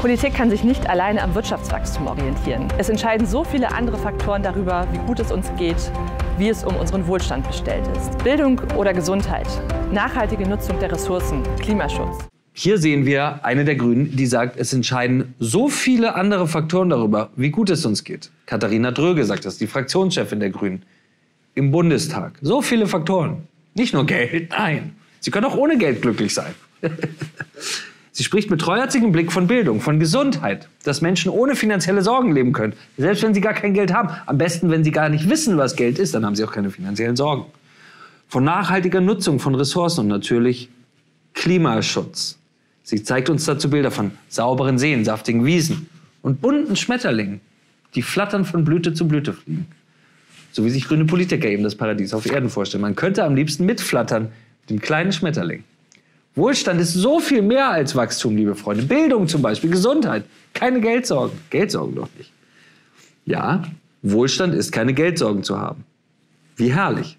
Politik 0.00 0.34
kann 0.34 0.48
sich 0.48 0.64
nicht 0.64 0.88
alleine 0.88 1.22
am 1.22 1.34
Wirtschaftswachstum 1.34 2.06
orientieren. 2.06 2.68
Es 2.78 2.88
entscheiden 2.88 3.26
so 3.26 3.44
viele 3.44 3.70
andere 3.70 3.98
Faktoren 3.98 4.42
darüber, 4.42 4.86
wie 4.92 4.98
gut 4.98 5.20
es 5.20 5.30
uns 5.30 5.50
geht, 5.58 5.90
wie 6.38 6.48
es 6.48 6.64
um 6.64 6.74
unseren 6.74 7.06
Wohlstand 7.06 7.46
bestellt 7.46 7.86
ist. 7.98 8.16
Bildung 8.24 8.60
oder 8.76 8.94
Gesundheit, 8.94 9.48
nachhaltige 9.92 10.48
Nutzung 10.48 10.78
der 10.78 10.90
Ressourcen, 10.90 11.42
Klimaschutz. 11.60 12.33
Hier 12.56 12.78
sehen 12.78 13.04
wir 13.04 13.44
eine 13.44 13.64
der 13.64 13.74
Grünen, 13.74 14.14
die 14.14 14.26
sagt, 14.26 14.56
es 14.56 14.72
entscheiden 14.72 15.34
so 15.40 15.68
viele 15.68 16.14
andere 16.14 16.46
Faktoren 16.46 16.88
darüber, 16.88 17.30
wie 17.34 17.50
gut 17.50 17.68
es 17.68 17.84
uns 17.84 18.04
geht. 18.04 18.30
Katharina 18.46 18.92
Dröge 18.92 19.24
sagt 19.24 19.44
das, 19.44 19.58
die 19.58 19.66
Fraktionschefin 19.66 20.38
der 20.38 20.50
Grünen 20.50 20.84
im 21.56 21.72
Bundestag. 21.72 22.38
So 22.42 22.62
viele 22.62 22.86
Faktoren. 22.86 23.48
Nicht 23.74 23.92
nur 23.92 24.06
Geld, 24.06 24.50
nein. 24.50 24.94
Sie 25.18 25.32
können 25.32 25.46
auch 25.46 25.56
ohne 25.56 25.76
Geld 25.78 26.00
glücklich 26.00 26.32
sein. 26.32 26.54
Sie 28.12 28.22
spricht 28.22 28.48
mit 28.48 28.60
treuherzigem 28.60 29.10
Blick 29.10 29.32
von 29.32 29.48
Bildung, 29.48 29.80
von 29.80 29.98
Gesundheit, 29.98 30.68
dass 30.84 31.00
Menschen 31.00 31.32
ohne 31.32 31.56
finanzielle 31.56 32.02
Sorgen 32.02 32.30
leben 32.30 32.52
können. 32.52 32.74
Selbst 32.96 33.24
wenn 33.24 33.34
sie 33.34 33.40
gar 33.40 33.54
kein 33.54 33.74
Geld 33.74 33.92
haben. 33.92 34.10
Am 34.26 34.38
besten, 34.38 34.70
wenn 34.70 34.84
sie 34.84 34.92
gar 34.92 35.08
nicht 35.08 35.28
wissen, 35.28 35.58
was 35.58 35.74
Geld 35.74 35.98
ist, 35.98 36.14
dann 36.14 36.24
haben 36.24 36.36
sie 36.36 36.44
auch 36.44 36.52
keine 36.52 36.70
finanziellen 36.70 37.16
Sorgen. 37.16 37.46
Von 38.28 38.44
nachhaltiger 38.44 39.00
Nutzung 39.00 39.40
von 39.40 39.56
Ressourcen 39.56 40.02
und 40.02 40.06
natürlich 40.08 40.68
Klimaschutz. 41.32 42.38
Sie 42.84 43.02
zeigt 43.02 43.30
uns 43.30 43.46
dazu 43.46 43.70
Bilder 43.70 43.90
von 43.90 44.12
sauberen 44.28 44.78
Seen, 44.78 45.04
saftigen 45.04 45.44
Wiesen 45.44 45.88
und 46.22 46.40
bunten 46.40 46.76
Schmetterlingen, 46.76 47.40
die 47.94 48.02
flattern 48.02 48.44
von 48.44 48.64
Blüte 48.64 48.92
zu 48.92 49.08
Blüte 49.08 49.32
fliegen. 49.32 49.66
So 50.52 50.64
wie 50.64 50.70
sich 50.70 50.86
grüne 50.86 51.06
Politiker 51.06 51.48
eben 51.48 51.64
das 51.64 51.74
Paradies 51.74 52.14
auf 52.14 52.26
Erden 52.26 52.50
vorstellen. 52.50 52.82
Man 52.82 52.94
könnte 52.94 53.24
am 53.24 53.34
liebsten 53.34 53.64
mitflattern 53.64 54.30
mit 54.60 54.70
dem 54.70 54.80
kleinen 54.80 55.12
Schmetterling. 55.12 55.64
Wohlstand 56.34 56.80
ist 56.80 56.92
so 56.92 57.20
viel 57.20 57.42
mehr 57.42 57.70
als 57.70 57.96
Wachstum, 57.96 58.36
liebe 58.36 58.54
Freunde. 58.54 58.82
Bildung 58.82 59.28
zum 59.28 59.40
Beispiel, 59.40 59.70
Gesundheit, 59.70 60.24
keine 60.52 60.80
Geldsorgen. 60.80 61.38
Geldsorgen 61.50 61.94
doch 61.94 62.08
nicht. 62.18 62.32
Ja, 63.24 63.62
Wohlstand 64.02 64.54
ist 64.54 64.72
keine 64.72 64.92
Geldsorgen 64.92 65.42
zu 65.42 65.58
haben. 65.58 65.84
Wie 66.56 66.72
herrlich. 66.72 67.16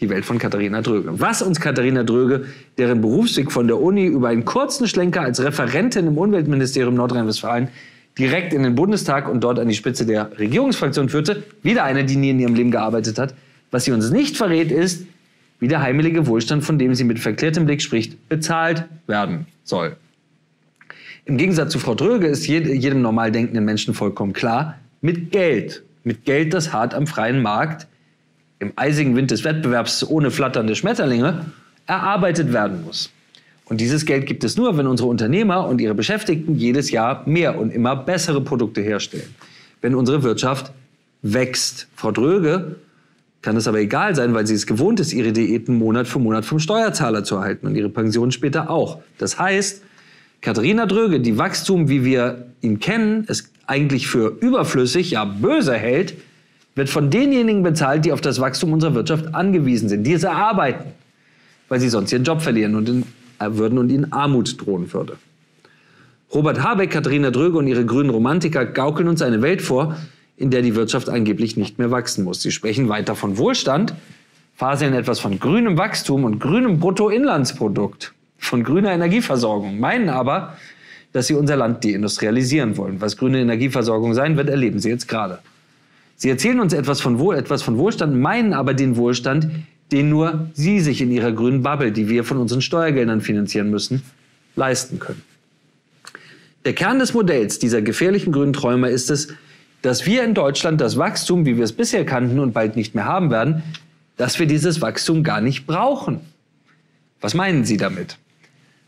Die 0.00 0.08
Welt 0.08 0.24
von 0.24 0.38
Katharina 0.38 0.80
Dröge. 0.80 1.20
Was 1.20 1.42
uns 1.42 1.60
Katharina 1.60 2.02
Dröge, 2.02 2.46
deren 2.78 3.00
Berufsweg 3.02 3.52
von 3.52 3.66
der 3.66 3.78
Uni 3.78 4.06
über 4.06 4.28
einen 4.28 4.44
kurzen 4.44 4.88
Schlenker 4.88 5.20
als 5.20 5.42
Referentin 5.42 6.06
im 6.06 6.16
Umweltministerium 6.16 6.94
Nordrhein-Westfalen 6.94 7.68
direkt 8.18 8.52
in 8.52 8.62
den 8.62 8.74
Bundestag 8.74 9.28
und 9.28 9.42
dort 9.42 9.58
an 9.58 9.68
die 9.68 9.74
Spitze 9.74 10.06
der 10.06 10.38
Regierungsfraktion 10.38 11.08
führte, 11.08 11.42
wieder 11.62 11.84
eine, 11.84 12.04
die 12.04 12.16
nie 12.16 12.30
in 12.30 12.40
ihrem 12.40 12.54
Leben 12.54 12.70
gearbeitet 12.70 13.18
hat. 13.18 13.34
Was 13.70 13.84
sie 13.84 13.92
uns 13.92 14.10
nicht 14.10 14.36
verrät, 14.36 14.72
ist, 14.72 15.06
wie 15.58 15.68
der 15.68 15.82
heimelige 15.82 16.26
Wohlstand, 16.26 16.64
von 16.64 16.78
dem 16.78 16.94
sie 16.94 17.04
mit 17.04 17.18
verklärtem 17.18 17.66
Blick 17.66 17.82
spricht, 17.82 18.28
bezahlt 18.28 18.84
werden 19.06 19.46
soll. 19.64 19.96
Im 21.26 21.36
Gegensatz 21.36 21.72
zu 21.72 21.78
Frau 21.78 21.94
Dröge 21.94 22.26
ist 22.26 22.46
jedem 22.46 23.02
normal 23.02 23.30
denkenden 23.30 23.64
Menschen 23.64 23.94
vollkommen 23.94 24.32
klar, 24.32 24.78
mit 25.02 25.30
Geld, 25.30 25.82
mit 26.02 26.24
Geld, 26.24 26.54
das 26.54 26.72
hart 26.72 26.94
am 26.94 27.06
freien 27.06 27.42
Markt, 27.42 27.86
im 28.60 28.72
eisigen 28.76 29.16
Wind 29.16 29.30
des 29.30 29.42
Wettbewerbs 29.42 30.08
ohne 30.08 30.30
flatternde 30.30 30.76
Schmetterlinge, 30.76 31.46
erarbeitet 31.86 32.52
werden 32.52 32.84
muss. 32.84 33.10
Und 33.64 33.80
dieses 33.80 34.06
Geld 34.06 34.26
gibt 34.26 34.44
es 34.44 34.56
nur, 34.56 34.76
wenn 34.76 34.86
unsere 34.86 35.08
Unternehmer 35.08 35.66
und 35.66 35.80
ihre 35.80 35.94
Beschäftigten 35.94 36.56
jedes 36.56 36.90
Jahr 36.90 37.22
mehr 37.26 37.58
und 37.58 37.72
immer 37.72 37.96
bessere 37.96 38.40
Produkte 38.40 38.80
herstellen. 38.80 39.34
Wenn 39.80 39.94
unsere 39.94 40.22
Wirtschaft 40.22 40.72
wächst. 41.22 41.86
Frau 41.94 42.10
Dröge 42.10 42.76
kann 43.42 43.56
es 43.56 43.66
aber 43.66 43.78
egal 43.78 44.14
sein, 44.14 44.34
weil 44.34 44.46
sie 44.46 44.54
es 44.54 44.66
gewohnt 44.66 45.00
ist, 45.00 45.12
ihre 45.12 45.32
Diäten 45.32 45.76
Monat 45.76 46.06
für 46.06 46.18
Monat 46.18 46.44
vom 46.44 46.58
Steuerzahler 46.58 47.24
zu 47.24 47.36
erhalten 47.36 47.66
und 47.66 47.76
ihre 47.76 47.88
Pension 47.88 48.32
später 48.32 48.70
auch. 48.70 48.98
Das 49.18 49.38
heißt, 49.38 49.82
Katharina 50.42 50.86
Dröge, 50.86 51.20
die 51.20 51.38
Wachstum, 51.38 51.88
wie 51.88 52.04
wir 52.04 52.46
ihn 52.60 52.80
kennen, 52.80 53.24
es 53.28 53.50
eigentlich 53.66 54.08
für 54.08 54.36
überflüssig, 54.40 55.12
ja 55.12 55.24
böse 55.24 55.74
hält, 55.74 56.14
wird 56.74 56.88
von 56.88 57.10
denjenigen 57.10 57.62
bezahlt, 57.62 58.04
die 58.04 58.12
auf 58.12 58.20
das 58.20 58.40
Wachstum 58.40 58.72
unserer 58.72 58.94
Wirtschaft 58.94 59.34
angewiesen 59.34 59.88
sind, 59.88 60.04
die 60.04 60.12
es 60.12 60.24
erarbeiten, 60.24 60.92
weil 61.68 61.80
sie 61.80 61.88
sonst 61.88 62.12
ihren 62.12 62.24
Job 62.24 62.42
verlieren 62.42 62.74
und 62.74 62.88
in, 62.88 63.02
äh, 63.38 63.46
würden 63.50 63.78
und 63.78 63.90
ihnen 63.90 64.12
Armut 64.12 64.60
drohen 64.64 64.92
würde. 64.92 65.16
Robert 66.32 66.62
Habeck, 66.62 66.90
Katharina 66.90 67.30
Dröge 67.30 67.58
und 67.58 67.66
ihre 67.66 67.84
grünen 67.84 68.10
Romantiker 68.10 68.64
gaukeln 68.64 69.08
uns 69.08 69.20
eine 69.20 69.42
Welt 69.42 69.62
vor, 69.62 69.96
in 70.36 70.50
der 70.50 70.62
die 70.62 70.76
Wirtschaft 70.76 71.08
angeblich 71.08 71.56
nicht 71.56 71.78
mehr 71.78 71.90
wachsen 71.90 72.24
muss. 72.24 72.40
Sie 72.40 72.52
sprechen 72.52 72.88
weiter 72.88 73.16
von 73.16 73.36
Wohlstand, 73.36 73.94
faseln 74.54 74.94
etwas 74.94 75.18
von 75.18 75.40
grünem 75.40 75.76
Wachstum 75.76 76.24
und 76.24 76.38
grünem 76.38 76.78
Bruttoinlandsprodukt, 76.78 78.14
von 78.38 78.62
grüner 78.62 78.92
Energieversorgung, 78.92 79.80
meinen 79.80 80.08
aber, 80.08 80.56
dass 81.12 81.26
sie 81.26 81.34
unser 81.34 81.56
Land 81.56 81.84
deindustrialisieren 81.84 82.76
wollen. 82.76 83.00
Was 83.00 83.16
grüne 83.16 83.40
Energieversorgung 83.40 84.14
sein 84.14 84.36
wird, 84.36 84.48
erleben 84.48 84.78
sie 84.78 84.88
jetzt 84.88 85.08
gerade. 85.08 85.40
Sie 86.20 86.28
erzählen 86.28 86.60
uns 86.60 86.74
etwas 86.74 87.00
von, 87.00 87.18
Wohl, 87.18 87.34
etwas 87.34 87.62
von 87.62 87.78
Wohlstand, 87.78 88.14
meinen 88.14 88.52
aber 88.52 88.74
den 88.74 88.98
Wohlstand, 88.98 89.48
den 89.90 90.10
nur 90.10 90.50
sie 90.52 90.80
sich 90.80 91.00
in 91.00 91.10
ihrer 91.10 91.32
grünen 91.32 91.62
Bubble, 91.62 91.92
die 91.92 92.10
wir 92.10 92.24
von 92.24 92.36
unseren 92.36 92.60
Steuergeldern 92.60 93.22
finanzieren 93.22 93.70
müssen, 93.70 94.02
leisten 94.54 94.98
können. 94.98 95.22
Der 96.66 96.74
Kern 96.74 96.98
des 96.98 97.14
Modells 97.14 97.58
dieser 97.58 97.80
gefährlichen 97.80 98.32
grünen 98.32 98.52
Träumer 98.52 98.90
ist 98.90 99.10
es, 99.10 99.28
dass 99.80 100.04
wir 100.04 100.22
in 100.22 100.34
Deutschland 100.34 100.82
das 100.82 100.98
Wachstum, 100.98 101.46
wie 101.46 101.56
wir 101.56 101.64
es 101.64 101.72
bisher 101.72 102.04
kannten 102.04 102.38
und 102.38 102.52
bald 102.52 102.76
nicht 102.76 102.94
mehr 102.94 103.06
haben 103.06 103.30
werden, 103.30 103.62
dass 104.18 104.38
wir 104.38 104.44
dieses 104.44 104.82
Wachstum 104.82 105.24
gar 105.24 105.40
nicht 105.40 105.66
brauchen. 105.66 106.20
Was 107.22 107.32
meinen 107.32 107.64
Sie 107.64 107.78
damit? 107.78 108.18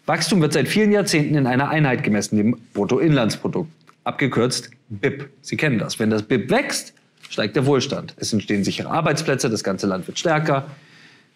Wachstum 0.04 0.42
wird 0.42 0.52
seit 0.52 0.68
vielen 0.68 0.92
Jahrzehnten 0.92 1.34
in 1.34 1.46
einer 1.46 1.70
Einheit 1.70 2.02
gemessen, 2.02 2.36
dem 2.36 2.58
Bruttoinlandsprodukt, 2.74 3.70
abgekürzt 4.04 4.68
BIP. 4.90 5.30
Sie 5.40 5.56
kennen 5.56 5.78
das. 5.78 5.98
Wenn 5.98 6.10
das 6.10 6.24
BIP 6.24 6.50
wächst, 6.50 6.92
steigt 7.32 7.56
der 7.56 7.64
Wohlstand. 7.64 8.14
Es 8.18 8.32
entstehen 8.32 8.62
sichere 8.62 8.90
Arbeitsplätze, 8.90 9.48
das 9.48 9.64
ganze 9.64 9.86
Land 9.86 10.06
wird 10.06 10.18
stärker, 10.18 10.66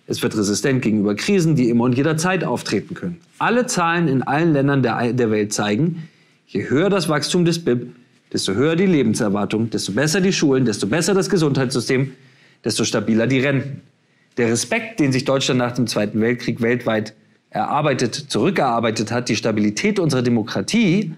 es 0.07 0.23
wird 0.23 0.37
resistent 0.37 0.83
gegenüber 0.83 1.15
Krisen, 1.15 1.57
die 1.57 1.71
immer 1.71 1.85
und 1.85 1.97
jederzeit 1.97 2.45
auftreten 2.45 2.95
können. 2.95 3.21
Alle 3.39 3.67
Zahlen 3.67 4.07
in 4.07 4.23
allen 4.23 4.53
Ländern 4.53 4.83
der, 4.83 5.13
der 5.15 5.31
Welt 5.31 5.53
zeigen, 5.53 6.09
je 6.47 6.69
höher 6.69 6.91
das 6.91 7.09
Wachstum 7.09 7.45
des 7.45 7.65
BIP, 7.65 7.89
desto 8.33 8.53
höher 8.53 8.77
die 8.77 8.87
Lebenserwartung, 8.87 9.71
desto 9.71 9.93
besser 9.93 10.21
die 10.21 10.33
Schulen, 10.33 10.65
desto 10.67 10.87
besser 10.87 11.15
das 11.15 11.31
Gesundheitssystem, 11.31 12.13
desto 12.63 12.85
stabiler 12.85 13.27
die 13.27 13.41
Renten. 13.41 13.81
Der 14.37 14.49
Respekt, 14.51 15.01
den 15.01 15.13
sich 15.13 15.25
Deutschland 15.25 15.59
nach 15.59 15.73
dem 15.73 15.87
Zweiten 15.87 16.21
Weltkrieg 16.21 16.61
weltweit 16.61 17.15
erarbeitet, 17.49 18.15
zurückgearbeitet 18.15 19.11
hat, 19.11 19.31
die 19.31 19.37
Stabilität 19.37 19.99
unserer 19.99 20.23
Demokratie, 20.23 21.15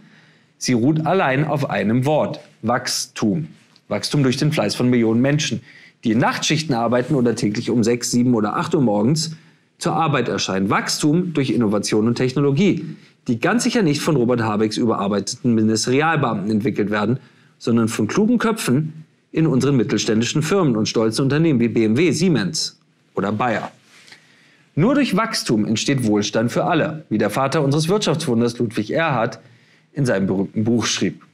sie 0.56 0.74
ruht 0.74 1.04
allein 1.04 1.44
auf 1.44 1.68
einem 1.68 2.06
Wort, 2.06 2.38
Wachstum. 2.62 3.48
Wachstum 3.88 4.22
durch 4.22 4.36
den 4.36 4.52
Fleiß 4.52 4.74
von 4.74 4.88
Millionen 4.88 5.20
Menschen, 5.20 5.62
die 6.04 6.12
in 6.12 6.18
Nachtschichten 6.18 6.74
arbeiten 6.74 7.14
oder 7.14 7.34
täglich 7.34 7.70
um 7.70 7.82
sechs, 7.82 8.10
sieben 8.10 8.34
oder 8.34 8.56
acht 8.56 8.74
Uhr 8.74 8.82
morgens 8.82 9.36
zur 9.78 9.94
Arbeit 9.94 10.28
erscheinen. 10.28 10.70
Wachstum 10.70 11.32
durch 11.32 11.50
Innovation 11.50 12.06
und 12.06 12.14
Technologie 12.14 12.96
die 13.28 13.38
ganz 13.38 13.62
sicher 13.62 13.82
nicht 13.82 14.00
von 14.00 14.16
Robert 14.16 14.40
Habecks 14.40 14.78
überarbeiteten 14.78 15.54
Ministerialbeamten 15.54 16.50
entwickelt 16.50 16.90
werden, 16.90 17.20
sondern 17.58 17.88
von 17.88 18.08
klugen 18.08 18.38
Köpfen 18.38 19.04
in 19.30 19.46
unseren 19.46 19.76
mittelständischen 19.76 20.42
Firmen 20.42 20.76
und 20.76 20.88
stolzen 20.88 21.22
Unternehmen 21.22 21.60
wie 21.60 21.68
BMW, 21.68 22.10
Siemens 22.10 22.80
oder 23.14 23.30
Bayer. 23.30 23.70
Nur 24.74 24.94
durch 24.94 25.16
Wachstum 25.16 25.66
entsteht 25.66 26.06
Wohlstand 26.06 26.50
für 26.50 26.64
alle, 26.64 27.04
wie 27.10 27.18
der 27.18 27.30
Vater 27.30 27.62
unseres 27.62 27.88
Wirtschaftswunders 27.88 28.58
Ludwig 28.58 28.90
Erhard 28.92 29.40
in 29.92 30.06
seinem 30.06 30.26
berühmten 30.26 30.64
Buch 30.64 30.86
schrieb. 30.86 31.27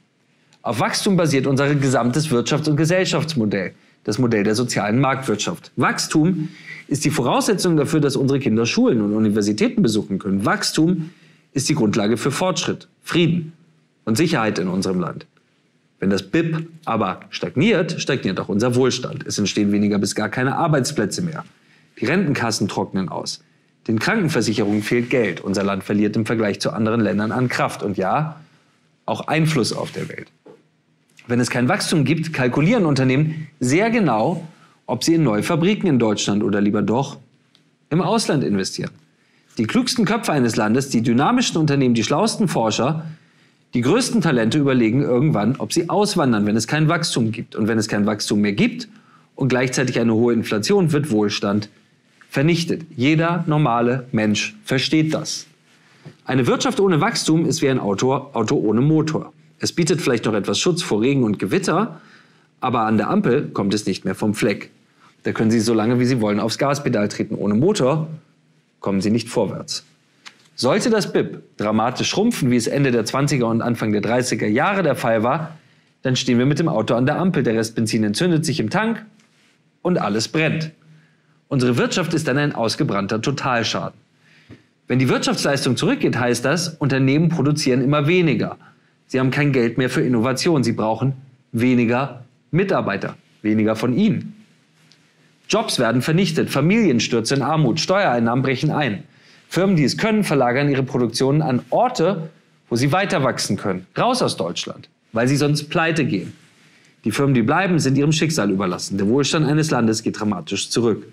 Auf 0.65 0.79
Wachstum 0.79 1.15
basiert 1.15 1.45
unser 1.45 1.75
gesamtes 1.75 2.31
Wirtschafts- 2.31 2.67
und 2.67 2.75
Gesellschaftsmodell, 2.75 3.75
das 4.03 4.17
Modell 4.17 4.43
der 4.43 4.55
sozialen 4.55 4.99
Marktwirtschaft. 4.99 5.71
Wachstum 5.75 6.49
ist 6.87 7.05
die 7.05 7.11
Voraussetzung 7.11 7.77
dafür, 7.77 7.99
dass 7.99 8.15
unsere 8.15 8.39
Kinder 8.39 8.65
Schulen 8.65 9.01
und 9.01 9.13
Universitäten 9.13 9.83
besuchen 9.83 10.17
können. 10.17 10.43
Wachstum 10.43 11.11
ist 11.53 11.69
die 11.69 11.75
Grundlage 11.75 12.17
für 12.17 12.31
Fortschritt, 12.31 12.87
Frieden 13.03 13.53
und 14.05 14.17
Sicherheit 14.17 14.57
in 14.57 14.67
unserem 14.67 14.99
Land. 14.99 15.27
Wenn 15.99 16.09
das 16.09 16.23
BIP 16.23 16.67
aber 16.85 17.19
stagniert, 17.29 18.01
stagniert 18.01 18.39
auch 18.39 18.49
unser 18.49 18.73
Wohlstand. 18.73 19.23
Es 19.27 19.37
entstehen 19.37 19.71
weniger 19.71 19.99
bis 19.99 20.15
gar 20.15 20.29
keine 20.29 20.57
Arbeitsplätze 20.57 21.21
mehr. 21.21 21.45
Die 22.01 22.05
Rentenkassen 22.05 22.67
trocknen 22.67 23.09
aus. 23.09 23.43
Den 23.87 23.99
Krankenversicherungen 23.99 24.81
fehlt 24.81 25.11
Geld. 25.11 25.41
Unser 25.41 25.61
Land 25.61 25.83
verliert 25.83 26.15
im 26.15 26.25
Vergleich 26.25 26.59
zu 26.59 26.71
anderen 26.71 27.01
Ländern 27.01 27.31
an 27.31 27.49
Kraft 27.49 27.83
und 27.83 27.97
ja, 27.97 28.37
auch 29.05 29.27
Einfluss 29.27 29.71
auf 29.71 29.91
der 29.91 30.09
Welt. 30.09 30.31
Wenn 31.27 31.39
es 31.39 31.49
kein 31.49 31.67
Wachstum 31.67 32.03
gibt, 32.03 32.33
kalkulieren 32.33 32.85
Unternehmen 32.85 33.47
sehr 33.59 33.89
genau, 33.89 34.45
ob 34.85 35.03
sie 35.03 35.15
in 35.15 35.23
neue 35.23 35.43
Fabriken 35.43 35.87
in 35.87 35.99
Deutschland 35.99 36.43
oder 36.43 36.61
lieber 36.61 36.81
doch 36.81 37.17
im 37.89 38.01
Ausland 38.01 38.43
investieren. 38.43 38.91
Die 39.57 39.65
klügsten 39.65 40.05
Köpfe 40.05 40.33
eines 40.33 40.55
Landes, 40.55 40.89
die 40.89 41.01
dynamischsten 41.01 41.59
Unternehmen, 41.59 41.95
die 41.95 42.03
schlauesten 42.03 42.47
Forscher, 42.47 43.05
die 43.73 43.81
größten 43.81 44.21
Talente 44.21 44.57
überlegen 44.57 45.01
irgendwann, 45.01 45.55
ob 45.57 45.73
sie 45.73 45.89
auswandern, 45.89 46.45
wenn 46.45 46.55
es 46.55 46.67
kein 46.67 46.87
Wachstum 46.87 47.31
gibt. 47.31 47.55
Und 47.55 47.67
wenn 47.67 47.77
es 47.77 47.87
kein 47.87 48.05
Wachstum 48.05 48.41
mehr 48.41 48.53
gibt 48.53 48.87
und 49.35 49.49
gleichzeitig 49.49 49.99
eine 49.99 50.13
hohe 50.13 50.33
Inflation, 50.33 50.91
wird 50.91 51.09
Wohlstand 51.09 51.69
vernichtet. 52.29 52.83
Jeder 52.95 53.43
normale 53.47 54.07
Mensch 54.11 54.55
versteht 54.63 55.13
das. 55.13 55.47
Eine 56.25 56.47
Wirtschaft 56.47 56.79
ohne 56.79 57.01
Wachstum 57.01 57.45
ist 57.45 57.61
wie 57.61 57.69
ein 57.69 57.79
Auto, 57.79 58.13
Auto 58.13 58.55
ohne 58.55 58.81
Motor. 58.81 59.33
Es 59.59 59.71
bietet 59.71 60.01
vielleicht 60.01 60.25
noch 60.25 60.33
etwas 60.33 60.59
Schutz 60.59 60.81
vor 60.81 61.01
Regen 61.01 61.23
und 61.23 61.39
Gewitter, 61.39 62.01
aber 62.59 62.81
an 62.81 62.97
der 62.97 63.09
Ampel 63.09 63.49
kommt 63.49 63.73
es 63.73 63.85
nicht 63.85 64.05
mehr 64.05 64.15
vom 64.15 64.33
Fleck. 64.33 64.71
Da 65.23 65.31
können 65.31 65.51
Sie 65.51 65.59
so 65.59 65.73
lange 65.73 65.99
wie 65.99 66.05
Sie 66.05 66.21
wollen 66.21 66.39
aufs 66.39 66.57
Gaspedal 66.57 67.07
treten 67.07 67.35
ohne 67.35 67.55
Motor 67.55 68.07
kommen 68.85 69.01
sie 69.01 69.09
nicht 69.09 69.29
vorwärts. 69.29 69.83
Sollte 70.55 70.91
das 70.91 71.11
BIP 71.11 71.41
dramatisch 71.57 72.07
schrumpfen, 72.07 72.51
wie 72.51 72.55
es 72.55 72.67
Ende 72.67 72.91
der 72.91 73.03
20er 73.03 73.45
und 73.45 73.63
Anfang 73.63 73.91
der 73.91 74.03
30er 74.03 74.45
Jahre 74.45 74.83
der 74.83 74.95
Fall 74.95 75.23
war, 75.23 75.57
dann 76.03 76.15
stehen 76.15 76.37
wir 76.37 76.45
mit 76.45 76.59
dem 76.59 76.69
Auto 76.69 76.93
an 76.93 77.07
der 77.07 77.17
Ampel, 77.17 77.41
der 77.41 77.55
Rest 77.55 77.73
Benzin 77.73 78.03
entzündet 78.03 78.45
sich 78.45 78.59
im 78.59 78.69
Tank 78.69 79.03
und 79.81 79.97
alles 79.97 80.27
brennt. 80.27 80.69
Unsere 81.47 81.77
Wirtschaft 81.77 82.13
ist 82.13 82.27
dann 82.27 82.37
ein 82.37 82.53
ausgebrannter 82.53 83.23
Totalschaden. 83.23 83.99
Wenn 84.87 84.99
die 84.99 85.09
Wirtschaftsleistung 85.09 85.77
zurückgeht, 85.77 86.15
heißt 86.15 86.45
das, 86.45 86.69
Unternehmen 86.69 87.29
produzieren 87.29 87.81
immer 87.81 88.05
weniger. 88.05 88.57
Sie 89.07 89.19
haben 89.19 89.31
kein 89.31 89.51
Geld 89.51 89.77
mehr 89.77 89.89
für 89.89 90.01
Innovation. 90.01 90.63
Sie 90.63 90.71
brauchen 90.71 91.13
weniger 91.51 92.25
Mitarbeiter, 92.51 93.15
weniger 93.41 93.75
von 93.75 93.95
ihnen. 93.95 94.35
Jobs 95.47 95.77
werden 95.77 96.01
vernichtet, 96.01 96.49
Familien 96.49 96.99
stürzen 96.99 97.37
in 97.37 97.43
Armut, 97.43 97.79
Steuereinnahmen 97.79 98.43
brechen 98.43 98.71
ein. 98.71 99.03
Firmen, 99.47 99.75
die 99.75 99.83
es 99.83 99.97
können, 99.97 100.23
verlagern 100.23 100.69
ihre 100.69 100.83
Produktionen 100.83 101.41
an 101.41 101.61
Orte, 101.69 102.29
wo 102.69 102.75
sie 102.75 102.91
weiter 102.91 103.23
wachsen 103.23 103.57
können. 103.57 103.85
Raus 103.97 104.21
aus 104.21 104.37
Deutschland, 104.37 104.89
weil 105.11 105.27
sie 105.27 105.35
sonst 105.35 105.69
pleite 105.69 106.05
gehen. 106.05 106.33
Die 107.03 107.11
Firmen, 107.11 107.35
die 107.35 107.43
bleiben, 107.43 107.77
sind 107.77 107.97
ihrem 107.97 108.11
Schicksal 108.11 108.49
überlassen. 108.49 108.97
Der 108.97 109.07
Wohlstand 109.07 109.45
eines 109.45 109.69
Landes 109.69 110.01
geht 110.01 110.19
dramatisch 110.19 110.69
zurück. 110.71 111.05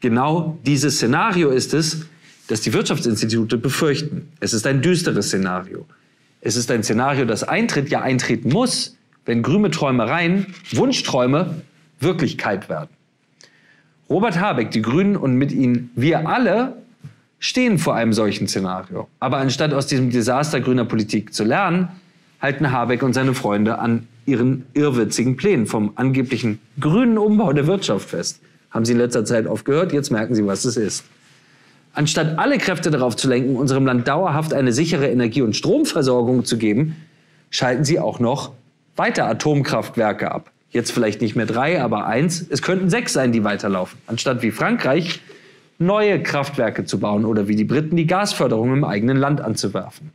Genau 0.00 0.58
dieses 0.66 0.96
Szenario 0.96 1.50
ist 1.50 1.72
es, 1.72 2.06
das 2.48 2.60
die 2.60 2.72
Wirtschaftsinstitute 2.72 3.56
befürchten. 3.56 4.28
Es 4.40 4.52
ist 4.52 4.66
ein 4.66 4.82
düsteres 4.82 5.28
Szenario. 5.28 5.86
Es 6.46 6.56
ist 6.56 6.70
ein 6.70 6.82
Szenario, 6.82 7.24
das 7.24 7.42
eintritt, 7.42 7.88
ja 7.88 8.02
eintreten 8.02 8.50
muss, 8.50 8.98
wenn 9.24 9.42
grüne 9.42 9.70
Träumereien, 9.70 10.54
Wunschträume 10.72 11.62
Wirklichkeit 12.00 12.68
werden. 12.68 12.90
Robert 14.10 14.38
Habeck, 14.38 14.70
die 14.70 14.82
Grünen 14.82 15.16
und 15.16 15.36
mit 15.36 15.52
ihnen 15.52 15.90
wir 15.96 16.28
alle 16.28 16.76
stehen 17.38 17.78
vor 17.78 17.94
einem 17.94 18.12
solchen 18.12 18.46
Szenario. 18.46 19.08
Aber 19.20 19.38
anstatt 19.38 19.72
aus 19.72 19.86
diesem 19.86 20.10
Desaster 20.10 20.60
grüner 20.60 20.84
Politik 20.84 21.32
zu 21.32 21.44
lernen, 21.44 21.88
halten 22.42 22.70
Habeck 22.70 23.02
und 23.02 23.14
seine 23.14 23.32
Freunde 23.32 23.78
an 23.78 24.06
ihren 24.26 24.66
irrwitzigen 24.74 25.38
Plänen 25.38 25.66
vom 25.66 25.92
angeblichen 25.94 26.60
grünen 26.78 27.16
Umbau 27.16 27.54
der 27.54 27.66
Wirtschaft 27.66 28.10
fest. 28.10 28.42
Haben 28.70 28.84
sie 28.84 28.92
in 28.92 28.98
letzter 28.98 29.24
Zeit 29.24 29.46
oft 29.46 29.64
gehört, 29.64 29.94
jetzt 29.94 30.10
merken 30.10 30.34
sie, 30.34 30.44
was 30.46 30.66
es 30.66 30.76
ist. 30.76 31.04
Anstatt 31.94 32.38
alle 32.38 32.58
Kräfte 32.58 32.90
darauf 32.90 33.16
zu 33.16 33.28
lenken, 33.28 33.56
unserem 33.56 33.86
Land 33.86 34.08
dauerhaft 34.08 34.52
eine 34.52 34.72
sichere 34.72 35.08
Energie- 35.08 35.42
und 35.42 35.54
Stromversorgung 35.54 36.44
zu 36.44 36.58
geben, 36.58 36.96
schalten 37.50 37.84
sie 37.84 38.00
auch 38.00 38.18
noch 38.18 38.52
weiter 38.96 39.26
Atomkraftwerke 39.26 40.30
ab. 40.32 40.50
Jetzt 40.70 40.90
vielleicht 40.90 41.20
nicht 41.20 41.36
mehr 41.36 41.46
drei, 41.46 41.80
aber 41.80 42.06
eins. 42.06 42.44
Es 42.50 42.62
könnten 42.62 42.90
sechs 42.90 43.12
sein, 43.12 43.30
die 43.30 43.44
weiterlaufen. 43.44 43.98
Anstatt 44.08 44.42
wie 44.42 44.50
Frankreich 44.50 45.20
neue 45.78 46.20
Kraftwerke 46.20 46.84
zu 46.84 46.98
bauen 46.98 47.24
oder 47.24 47.46
wie 47.46 47.56
die 47.56 47.64
Briten 47.64 47.96
die 47.96 48.06
Gasförderung 48.06 48.72
im 48.72 48.84
eigenen 48.84 49.16
Land 49.16 49.40
anzuwerfen. 49.40 50.10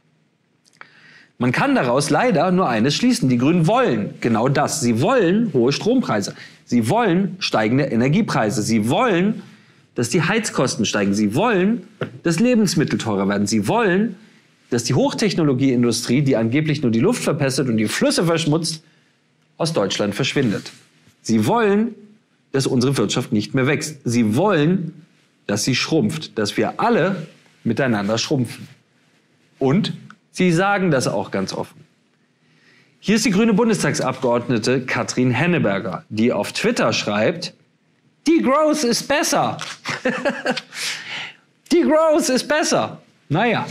Man 1.37 1.53
kann 1.53 1.75
daraus 1.75 2.09
leider 2.09 2.51
nur 2.51 2.67
eines 2.67 2.95
schließen. 2.95 3.29
Die 3.29 3.37
Grünen 3.37 3.67
wollen 3.67 4.15
genau 4.19 4.49
das. 4.49 4.81
Sie 4.81 5.01
wollen 5.01 5.51
hohe 5.53 5.71
Strompreise. 5.71 6.35
Sie 6.65 6.89
wollen 6.89 7.37
steigende 7.39 7.85
Energiepreise. 7.85 8.61
Sie 8.61 8.89
wollen, 8.89 9.41
dass 9.95 10.09
die 10.09 10.21
Heizkosten 10.21 10.85
steigen. 10.85 11.13
Sie 11.13 11.35
wollen, 11.35 11.87
dass 12.23 12.39
Lebensmittel 12.39 12.97
teurer 12.97 13.27
werden. 13.27 13.47
Sie 13.47 13.67
wollen, 13.67 14.15
dass 14.69 14.83
die 14.83 14.93
Hochtechnologieindustrie, 14.93 16.21
die 16.21 16.35
angeblich 16.35 16.81
nur 16.81 16.91
die 16.91 16.99
Luft 16.99 17.23
verpestet 17.23 17.67
und 17.69 17.77
die 17.77 17.87
Flüsse 17.87 18.25
verschmutzt, 18.25 18.83
aus 19.57 19.73
Deutschland 19.73 20.15
verschwindet. 20.15 20.71
Sie 21.21 21.45
wollen, 21.45 21.95
dass 22.51 22.65
unsere 22.67 22.97
Wirtschaft 22.97 23.31
nicht 23.31 23.53
mehr 23.53 23.67
wächst. 23.67 23.99
Sie 24.05 24.35
wollen, 24.35 25.05
dass 25.47 25.63
sie 25.63 25.75
schrumpft, 25.75 26.37
dass 26.37 26.55
wir 26.55 26.79
alle 26.79 27.27
miteinander 27.63 28.17
schrumpfen. 28.17 28.67
Und 29.57 29.93
Sie 30.31 30.51
sagen 30.53 30.89
das 30.89 31.07
auch 31.07 31.31
ganz 31.31 31.53
offen. 31.53 31.81
Hier 33.01 33.15
ist 33.15 33.25
die 33.25 33.31
grüne 33.31 33.53
Bundestagsabgeordnete 33.53 34.85
Katrin 34.85 35.31
Henneberger, 35.31 36.05
die 36.09 36.31
auf 36.31 36.53
Twitter 36.53 36.93
schreibt, 36.93 37.53
die 38.27 38.41
Growth 38.41 38.83
ist 38.83 39.07
besser. 39.07 39.57
die 41.71 41.81
Growth 41.81 42.29
ist 42.29 42.47
besser. 42.47 42.99
Naja, 43.29 43.65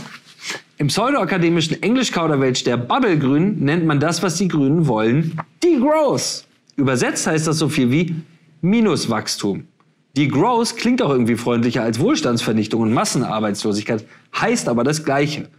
im 0.77 0.87
pseudoakademischen 0.87 1.81
Englischkauderwelsch 1.83 2.63
der 2.63 2.77
Bubble-Grünen 2.77 3.59
nennt 3.63 3.85
man 3.85 3.99
das, 3.99 4.23
was 4.23 4.35
die 4.35 4.47
Grünen 4.47 4.87
wollen, 4.87 5.39
die 5.63 5.77
Growth. 5.77 6.45
Übersetzt 6.77 7.27
heißt 7.27 7.47
das 7.47 7.57
so 7.57 7.67
viel 7.67 7.91
wie 7.91 8.15
Minuswachstum. 8.61 9.67
Die 10.15 10.27
Growth 10.27 10.77
klingt 10.77 11.01
auch 11.01 11.09
irgendwie 11.09 11.35
freundlicher 11.35 11.83
als 11.83 11.99
Wohlstandsvernichtung 11.99 12.81
und 12.81 12.93
Massenarbeitslosigkeit, 12.93 14.05
heißt 14.39 14.69
aber 14.69 14.83
das 14.83 15.03
Gleiche. 15.03 15.49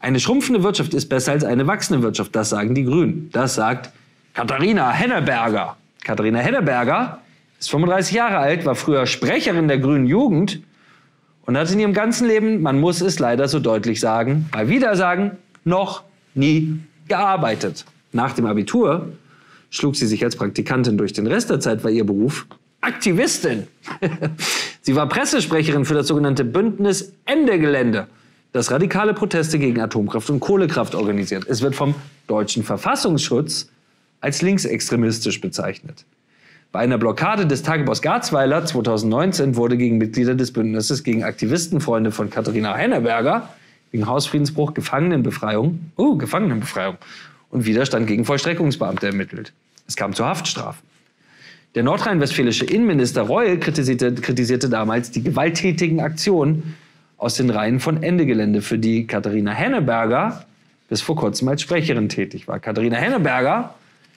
Eine 0.00 0.20
schrumpfende 0.20 0.62
Wirtschaft 0.62 0.92
ist 0.92 1.08
besser 1.08 1.32
als 1.32 1.44
eine 1.44 1.66
wachsende 1.66 2.02
Wirtschaft. 2.02 2.36
Das 2.36 2.50
sagen 2.50 2.74
die 2.74 2.84
Grünen. 2.84 3.30
Das 3.32 3.54
sagt 3.54 3.90
Katharina 4.34 4.90
Henneberger. 4.90 5.76
Katharina 6.04 6.40
Henneberger 6.40 7.20
ist 7.64 7.70
35 7.70 8.14
Jahre 8.14 8.38
alt, 8.38 8.66
war 8.66 8.74
früher 8.74 9.06
Sprecherin 9.06 9.68
der 9.68 9.78
Grünen 9.78 10.06
Jugend 10.06 10.60
und 11.46 11.56
hat 11.56 11.70
in 11.70 11.80
ihrem 11.80 11.94
ganzen 11.94 12.28
Leben, 12.28 12.62
man 12.62 12.78
muss 12.78 13.00
es 13.00 13.18
leider 13.18 13.48
so 13.48 13.58
deutlich 13.58 14.00
sagen, 14.00 14.48
mal 14.52 14.68
wieder 14.68 14.96
sagen, 14.96 15.32
noch 15.64 16.02
nie 16.34 16.78
gearbeitet. 17.08 17.84
Nach 18.12 18.32
dem 18.34 18.46
Abitur 18.46 19.08
schlug 19.70 19.96
sie 19.96 20.06
sich 20.06 20.22
als 20.22 20.36
Praktikantin 20.36 20.98
durch. 20.98 21.12
Den 21.14 21.26
Rest 21.26 21.50
der 21.50 21.60
Zeit 21.60 21.82
war 21.84 21.90
ihr 21.90 22.04
Beruf 22.04 22.46
Aktivistin. 22.82 23.66
sie 24.82 24.94
war 24.94 25.08
Pressesprecherin 25.08 25.86
für 25.86 25.94
das 25.94 26.08
sogenannte 26.08 26.44
Bündnis 26.44 27.14
Ende 27.24 27.58
Gelände 27.58 28.08
das 28.52 28.70
radikale 28.70 29.14
Proteste 29.14 29.58
gegen 29.58 29.80
Atomkraft 29.80 30.30
und 30.30 30.38
Kohlekraft 30.38 30.94
organisiert. 30.94 31.44
Es 31.48 31.60
wird 31.60 31.74
vom 31.74 31.94
deutschen 32.28 32.62
Verfassungsschutz 32.62 33.68
als 34.20 34.42
linksextremistisch 34.42 35.40
bezeichnet. 35.40 36.04
Bei 36.74 36.80
einer 36.80 36.98
Blockade 36.98 37.46
des 37.46 37.62
Tagebaus 37.62 38.02
Garzweiler 38.02 38.66
2019 38.66 39.54
wurde 39.54 39.76
gegen 39.76 39.96
Mitglieder 39.96 40.34
des 40.34 40.52
Bündnisses 40.52 41.04
gegen 41.04 41.22
Aktivistenfreunde 41.22 42.10
von 42.10 42.30
Katharina 42.30 42.74
Henneberger 42.74 43.48
wegen 43.92 44.08
Hausfriedensbruch, 44.08 44.74
Gefangenenbefreiung, 44.74 45.78
oh, 45.96 46.16
Gefangenenbefreiung 46.16 46.96
und 47.50 47.64
Widerstand 47.64 48.08
gegen 48.08 48.24
Vollstreckungsbeamte 48.24 49.06
ermittelt. 49.06 49.52
Es 49.86 49.94
kam 49.94 50.14
zu 50.14 50.24
Haftstrafen. 50.24 50.82
Der 51.76 51.84
nordrhein-westfälische 51.84 52.64
Innenminister 52.64 53.22
Reul 53.22 53.58
kritisierte, 53.58 54.12
kritisierte 54.12 54.68
damals 54.68 55.12
die 55.12 55.22
gewalttätigen 55.22 56.00
Aktionen 56.00 56.74
aus 57.18 57.36
den 57.36 57.50
Reihen 57.50 57.78
von 57.78 58.02
Ende 58.02 58.26
Gelände, 58.26 58.62
für 58.62 58.80
die 58.80 59.06
Katharina 59.06 59.52
Henneberger 59.52 60.44
bis 60.88 61.02
vor 61.02 61.14
kurzem 61.14 61.46
als 61.46 61.62
Sprecherin 61.62 62.08
tätig 62.08 62.48
war. 62.48 62.58
Katharina 62.58 62.96
Henneberger 62.96 63.74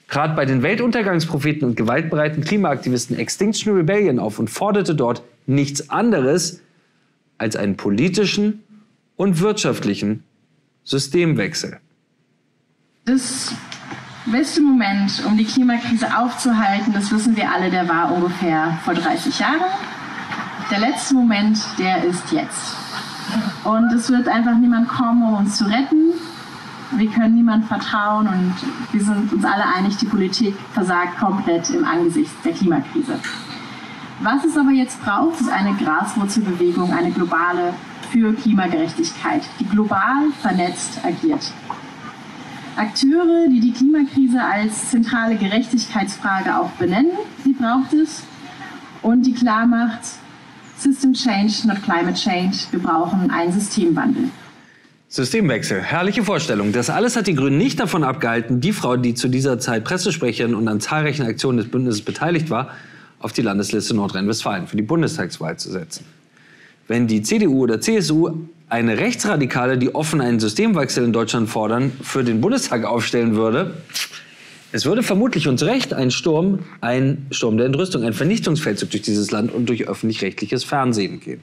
trat 0.08 0.34
bei 0.34 0.46
den 0.46 0.62
Weltuntergangspropheten 0.62 1.68
und 1.68 1.76
gewaltbereiten 1.76 2.42
Klimaaktivisten 2.42 3.16
Extinction 3.16 3.74
Rebellion 3.74 4.18
auf 4.18 4.38
und 4.38 4.48
forderte 4.48 4.94
dort 4.94 5.22
nichts 5.46 5.90
anderes 5.90 6.60
als 7.36 7.56
einen 7.56 7.76
politischen 7.76 8.64
und 9.16 9.40
wirtschaftlichen 9.40 10.24
Systemwechsel. 10.84 11.78
Das 13.04 13.52
beste 14.26 14.60
Moment, 14.60 15.22
um 15.26 15.36
die 15.36 15.44
Klimakrise 15.44 16.06
aufzuhalten, 16.16 16.92
das 16.92 17.12
wissen 17.12 17.36
wir 17.36 17.50
alle, 17.50 17.70
der 17.70 17.88
war 17.88 18.12
ungefähr 18.12 18.78
vor 18.84 18.94
30 18.94 19.38
Jahren. 19.38 19.60
Der 20.70 20.80
letzte 20.80 21.14
Moment, 21.14 21.58
der 21.78 22.04
ist 22.04 22.32
jetzt. 22.32 22.76
Und 23.64 23.92
es 23.92 24.10
wird 24.10 24.28
einfach 24.28 24.56
niemand 24.56 24.88
kommen, 24.88 25.22
um 25.22 25.34
uns 25.34 25.56
zu 25.56 25.64
retten. 25.64 26.12
Wir 26.96 27.10
können 27.10 27.34
niemand 27.34 27.66
vertrauen 27.66 28.26
und 28.26 28.54
wir 28.92 29.04
sind 29.04 29.32
uns 29.32 29.44
alle 29.44 29.64
einig, 29.76 29.96
die 29.98 30.06
Politik 30.06 30.54
versagt 30.72 31.18
komplett 31.18 31.68
im 31.70 31.84
Angesicht 31.84 32.32
der 32.44 32.52
Klimakrise. 32.52 33.20
Was 34.20 34.44
es 34.44 34.56
aber 34.56 34.70
jetzt 34.70 35.02
braucht, 35.02 35.40
ist 35.40 35.50
eine 35.50 35.74
Graswurzelbewegung, 35.74 36.92
eine 36.92 37.10
globale 37.10 37.74
für 38.10 38.32
Klimagerechtigkeit, 38.32 39.42
die 39.60 39.66
global 39.66 40.30
vernetzt 40.40 40.98
agiert. 41.04 41.52
Akteure, 42.76 43.48
die 43.48 43.60
die 43.60 43.72
Klimakrise 43.72 44.42
als 44.42 44.90
zentrale 44.90 45.36
Gerechtigkeitsfrage 45.36 46.56
auch 46.56 46.70
benennen, 46.70 47.12
die 47.44 47.52
braucht 47.52 47.92
es 47.92 48.22
und 49.02 49.26
die 49.26 49.34
klar 49.34 49.66
macht, 49.66 50.00
System 50.76 51.12
Change, 51.12 51.66
not 51.66 51.82
Climate 51.82 52.14
Change. 52.14 52.56
Wir 52.70 52.80
brauchen 52.80 53.30
einen 53.30 53.52
Systemwandel. 53.52 54.30
Systemwechsel. 55.10 55.80
Herrliche 55.80 56.22
Vorstellung. 56.22 56.72
Das 56.72 56.90
alles 56.90 57.16
hat 57.16 57.26
die 57.26 57.34
Grünen 57.34 57.56
nicht 57.56 57.80
davon 57.80 58.04
abgehalten, 58.04 58.60
die 58.60 58.72
Frau, 58.72 58.96
die 58.96 59.14
zu 59.14 59.28
dieser 59.28 59.58
Zeit 59.58 59.84
Pressesprecherin 59.84 60.54
und 60.54 60.68
an 60.68 60.80
zahlreichen 60.80 61.24
Aktionen 61.24 61.56
des 61.56 61.70
Bündnisses 61.70 62.02
beteiligt 62.02 62.50
war, 62.50 62.70
auf 63.18 63.32
die 63.32 63.40
Landesliste 63.40 63.94
Nordrhein-Westfalen 63.94 64.66
für 64.66 64.76
die 64.76 64.82
Bundestagswahl 64.82 65.56
zu 65.56 65.70
setzen. 65.70 66.04
Wenn 66.88 67.06
die 67.06 67.22
CDU 67.22 67.62
oder 67.62 67.80
CSU 67.80 68.32
eine 68.68 68.98
Rechtsradikale, 68.98 69.78
die 69.78 69.94
offen 69.94 70.20
einen 70.20 70.40
Systemwechsel 70.40 71.04
in 71.04 71.14
Deutschland 71.14 71.48
fordern, 71.48 71.90
für 72.02 72.22
den 72.22 72.42
Bundestag 72.42 72.84
aufstellen 72.84 73.34
würde, 73.34 73.74
es 74.72 74.84
würde 74.84 75.02
vermutlich 75.02 75.44
zu 75.44 75.64
Recht 75.64 75.94
ein 75.94 76.10
Sturm, 76.10 76.58
ein 76.82 77.26
Sturm 77.30 77.56
der 77.56 77.64
Entrüstung, 77.64 78.04
ein 78.04 78.12
Vernichtungsfeldzug 78.12 78.90
durch 78.90 79.02
dieses 79.02 79.30
Land 79.30 79.54
und 79.54 79.70
durch 79.70 79.88
öffentlich-rechtliches 79.88 80.64
Fernsehen 80.64 81.20
gehen. 81.20 81.40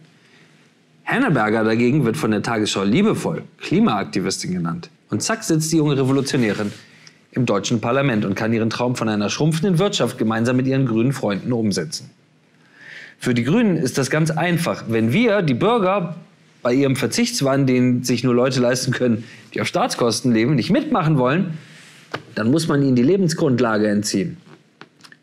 Hanneberger 1.05 1.63
dagegen 1.63 2.03
wird 2.03 2.17
von 2.17 2.31
der 2.31 2.41
Tagesschau 2.41 2.83
liebevoll 2.83 3.43
Klimaaktivistin 3.61 4.53
genannt. 4.53 4.89
Und 5.09 5.21
zack 5.21 5.43
sitzt 5.43 5.71
die 5.71 5.77
junge 5.77 5.97
Revolutionärin 5.97 6.71
im 7.31 7.45
deutschen 7.45 7.79
Parlament 7.79 8.25
und 8.25 8.35
kann 8.35 8.53
ihren 8.53 8.69
Traum 8.69 8.95
von 8.95 9.07
einer 9.07 9.29
schrumpfenden 9.29 9.77
Wirtschaft 9.77 10.17
gemeinsam 10.17 10.55
mit 10.55 10.67
ihren 10.67 10.85
grünen 10.85 11.13
Freunden 11.13 11.53
umsetzen. 11.53 12.09
Für 13.19 13.33
die 13.33 13.43
Grünen 13.43 13.77
ist 13.77 13.97
das 13.97 14.09
ganz 14.09 14.31
einfach. 14.31 14.85
Wenn 14.87 15.13
wir, 15.13 15.41
die 15.41 15.53
Bürger, 15.53 16.15
bei 16.61 16.73
ihrem 16.73 16.95
Verzichtswahn, 16.95 17.67
den 17.67 18.03
sich 18.03 18.23
nur 18.23 18.33
Leute 18.33 18.59
leisten 18.59 18.91
können, 18.91 19.23
die 19.53 19.61
auf 19.61 19.67
Staatskosten 19.67 20.33
leben, 20.33 20.55
nicht 20.55 20.71
mitmachen 20.71 21.17
wollen, 21.17 21.57
dann 22.33 22.49
muss 22.49 22.67
man 22.67 22.81
ihnen 22.81 22.95
die 22.95 23.03
Lebensgrundlage 23.03 23.87
entziehen. 23.87 24.37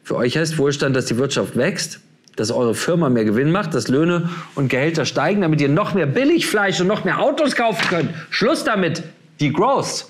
Für 0.05 0.17
euch 0.17 0.37
heißt 0.37 0.57
Wohlstand, 0.59 0.95
dass 0.95 1.07
die 1.07 1.17
Wirtschaft 1.17 1.57
wächst, 1.57 2.01
dass 2.37 2.51
eure 2.51 2.75
Firma 2.75 3.09
mehr 3.09 3.25
Gewinn 3.25 3.51
macht, 3.51 3.75
dass 3.75 3.89
Löhne 3.89 4.31
und 4.55 4.69
Gehälter 4.69 5.05
steigen, 5.05 5.43
damit 5.43 5.61
ihr 5.61 5.69
noch 5.69 5.95
mehr 5.95 6.07
Billigfleisch 6.07 6.81
und 6.81 6.87
noch 6.87 7.05
mehr 7.05 7.21
Autos 7.21 7.55
kaufen 7.55 7.87
könnt. 7.89 8.11
Schluss 8.31 8.65
damit. 8.65 9.03
Die 9.41 9.53
Growth. 9.53 10.07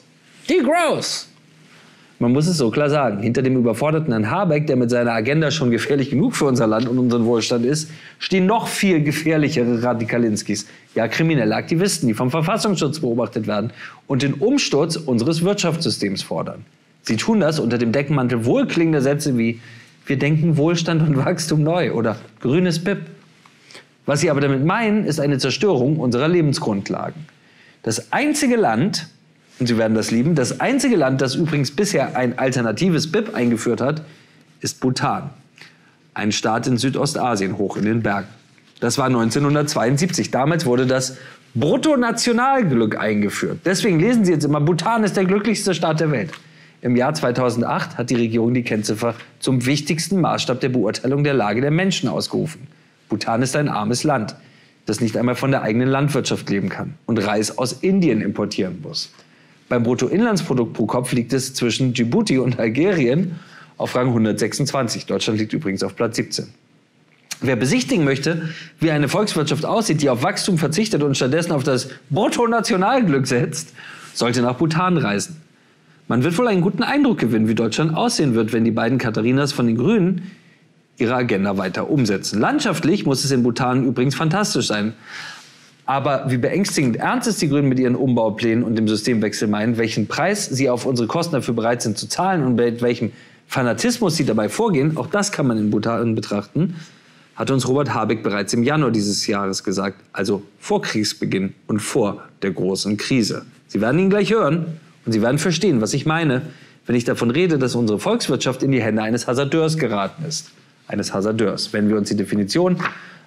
Die 0.48 0.58
Growth. 0.58 1.26
Man 2.22 2.32
muss 2.32 2.46
es 2.46 2.58
so 2.58 2.70
klar 2.70 2.88
sagen. 2.88 3.20
Hinter 3.20 3.42
dem 3.42 3.56
überforderten 3.56 4.12
Herrn 4.12 4.30
Habeck, 4.30 4.68
der 4.68 4.76
mit 4.76 4.90
seiner 4.90 5.12
Agenda 5.12 5.50
schon 5.50 5.72
gefährlich 5.72 6.10
genug 6.10 6.36
für 6.36 6.44
unser 6.44 6.68
Land 6.68 6.86
und 6.86 6.96
unseren 6.98 7.24
Wohlstand 7.24 7.66
ist, 7.66 7.90
stehen 8.20 8.46
noch 8.46 8.68
viel 8.68 9.02
gefährlichere 9.02 9.82
Radikalinskis. 9.82 10.68
Ja, 10.94 11.08
kriminelle 11.08 11.56
Aktivisten, 11.56 12.06
die 12.06 12.14
vom 12.14 12.30
Verfassungsschutz 12.30 13.00
beobachtet 13.00 13.48
werden 13.48 13.72
und 14.06 14.22
den 14.22 14.34
Umsturz 14.34 14.94
unseres 14.94 15.42
Wirtschaftssystems 15.42 16.22
fordern. 16.22 16.64
Sie 17.02 17.16
tun 17.16 17.40
das 17.40 17.58
unter 17.58 17.76
dem 17.76 17.90
Deckmantel 17.90 18.44
wohlklingender 18.44 19.00
Sätze 19.00 19.36
wie 19.36 19.60
wir 20.06 20.18
denken 20.18 20.56
Wohlstand 20.56 21.02
und 21.02 21.16
Wachstum 21.16 21.62
neu 21.62 21.92
oder 21.92 22.16
grünes 22.40 22.82
BIP. 22.82 22.98
Was 24.04 24.20
sie 24.20 24.30
aber 24.30 24.40
damit 24.40 24.64
meinen, 24.64 25.04
ist 25.04 25.20
eine 25.20 25.38
Zerstörung 25.38 25.98
unserer 25.98 26.28
Lebensgrundlagen. 26.28 27.26
Das 27.82 28.12
einzige 28.12 28.56
Land, 28.56 29.08
und 29.58 29.66
Sie 29.66 29.78
werden 29.78 29.94
das 29.94 30.10
lieben, 30.10 30.34
das 30.34 30.60
einzige 30.60 30.96
Land, 30.96 31.20
das 31.20 31.34
übrigens 31.36 31.70
bisher 31.70 32.16
ein 32.16 32.38
alternatives 32.38 33.10
BIP 33.10 33.34
eingeführt 33.34 33.80
hat, 33.80 34.02
ist 34.60 34.80
Bhutan. 34.80 35.30
Ein 36.14 36.32
Staat 36.32 36.66
in 36.66 36.78
Südostasien, 36.78 37.58
hoch 37.58 37.76
in 37.76 37.84
den 37.84 38.02
Bergen. 38.02 38.28
Das 38.80 38.98
war 38.98 39.06
1972. 39.06 40.30
Damals 40.30 40.66
wurde 40.66 40.86
das 40.86 41.16
Bruttonationalglück 41.54 42.98
eingeführt. 42.98 43.60
Deswegen 43.64 44.00
lesen 44.00 44.24
Sie 44.24 44.32
jetzt 44.32 44.44
immer, 44.44 44.60
Bhutan 44.60 45.04
ist 45.04 45.16
der 45.16 45.24
glücklichste 45.24 45.74
Staat 45.74 46.00
der 46.00 46.10
Welt. 46.10 46.30
Im 46.82 46.96
Jahr 46.96 47.14
2008 47.14 47.96
hat 47.96 48.10
die 48.10 48.16
Regierung 48.16 48.52
die 48.54 48.64
Kennziffer 48.64 49.14
zum 49.38 49.64
wichtigsten 49.66 50.20
Maßstab 50.20 50.60
der 50.60 50.68
Beurteilung 50.68 51.22
der 51.22 51.32
Lage 51.32 51.60
der 51.60 51.70
Menschen 51.70 52.08
ausgerufen. 52.08 52.66
Bhutan 53.08 53.40
ist 53.40 53.54
ein 53.54 53.68
armes 53.68 54.02
Land, 54.02 54.34
das 54.86 55.00
nicht 55.00 55.16
einmal 55.16 55.36
von 55.36 55.52
der 55.52 55.62
eigenen 55.62 55.88
Landwirtschaft 55.88 56.50
leben 56.50 56.68
kann 56.68 56.94
und 57.06 57.18
Reis 57.24 57.56
aus 57.56 57.72
Indien 57.72 58.20
importieren 58.20 58.80
muss. 58.82 59.12
Beim 59.68 59.84
Bruttoinlandsprodukt 59.84 60.72
pro 60.72 60.86
Kopf 60.86 61.12
liegt 61.12 61.32
es 61.32 61.54
zwischen 61.54 61.94
Djibouti 61.94 62.38
und 62.38 62.58
Algerien 62.58 63.38
auf 63.76 63.94
Rang 63.94 64.08
126. 64.08 65.06
Deutschland 65.06 65.38
liegt 65.38 65.52
übrigens 65.52 65.84
auf 65.84 65.94
Platz 65.94 66.16
17. 66.16 66.48
Wer 67.42 67.54
besichtigen 67.54 68.04
möchte, 68.04 68.48
wie 68.80 68.90
eine 68.90 69.08
Volkswirtschaft 69.08 69.64
aussieht, 69.64 70.02
die 70.02 70.10
auf 70.10 70.24
Wachstum 70.24 70.58
verzichtet 70.58 71.04
und 71.04 71.16
stattdessen 71.16 71.52
auf 71.52 71.62
das 71.62 71.90
Bruttonationalglück 72.10 73.28
setzt, 73.28 73.72
sollte 74.14 74.42
nach 74.42 74.56
Bhutan 74.56 74.96
reisen. 74.96 75.36
Man 76.12 76.24
wird 76.24 76.36
wohl 76.36 76.46
einen 76.46 76.60
guten 76.60 76.82
Eindruck 76.82 77.16
gewinnen, 77.16 77.48
wie 77.48 77.54
Deutschland 77.54 77.96
aussehen 77.96 78.34
wird, 78.34 78.52
wenn 78.52 78.66
die 78.66 78.70
beiden 78.70 78.98
Katharinas 78.98 79.54
von 79.54 79.66
den 79.66 79.78
Grünen 79.78 80.30
ihre 80.98 81.14
Agenda 81.14 81.56
weiter 81.56 81.88
umsetzen. 81.88 82.38
Landschaftlich 82.38 83.06
muss 83.06 83.24
es 83.24 83.30
in 83.30 83.42
Bhutan 83.42 83.86
übrigens 83.86 84.14
fantastisch 84.14 84.66
sein. 84.66 84.92
Aber 85.86 86.26
wie 86.28 86.36
beängstigend 86.36 86.96
ernst 86.96 87.28
es 87.28 87.38
die 87.38 87.48
Grünen 87.48 87.66
mit 87.70 87.78
ihren 87.78 87.96
Umbauplänen 87.96 88.62
und 88.62 88.76
dem 88.76 88.88
Systemwechsel 88.88 89.48
meinen, 89.48 89.78
welchen 89.78 90.06
Preis 90.06 90.44
sie 90.44 90.68
auf 90.68 90.84
unsere 90.84 91.08
Kosten 91.08 91.32
dafür 91.32 91.54
bereit 91.54 91.80
sind 91.80 91.96
zu 91.96 92.06
zahlen 92.06 92.44
und 92.44 92.56
mit 92.56 92.82
welchem 92.82 93.10
Fanatismus 93.46 94.14
sie 94.14 94.26
dabei 94.26 94.50
vorgehen, 94.50 94.98
auch 94.98 95.06
das 95.06 95.32
kann 95.32 95.46
man 95.46 95.56
in 95.56 95.70
Bhutan 95.70 96.14
betrachten, 96.14 96.76
hat 97.36 97.50
uns 97.50 97.66
Robert 97.66 97.94
Habeck 97.94 98.22
bereits 98.22 98.52
im 98.52 98.64
Januar 98.64 98.90
dieses 98.90 99.26
Jahres 99.26 99.64
gesagt, 99.64 99.96
also 100.12 100.42
vor 100.58 100.82
Kriegsbeginn 100.82 101.54
und 101.68 101.80
vor 101.80 102.24
der 102.42 102.50
großen 102.50 102.98
Krise. 102.98 103.46
Sie 103.66 103.80
werden 103.80 103.98
ihn 103.98 104.10
gleich 104.10 104.30
hören 104.30 104.78
und 105.04 105.12
Sie 105.12 105.22
werden 105.22 105.38
verstehen, 105.38 105.80
was 105.80 105.94
ich 105.94 106.06
meine, 106.06 106.42
wenn 106.86 106.96
ich 106.96 107.04
davon 107.04 107.30
rede, 107.30 107.58
dass 107.58 107.74
unsere 107.74 107.98
Volkswirtschaft 107.98 108.62
in 108.62 108.72
die 108.72 108.82
Hände 108.82 109.02
eines 109.02 109.26
Hasardeurs 109.26 109.78
geraten 109.78 110.24
ist. 110.24 110.50
Eines 110.88 111.14
Hasardeurs. 111.14 111.72
Wenn 111.72 111.88
wir 111.88 111.96
uns 111.96 112.08
die 112.08 112.16
Definition 112.16 112.76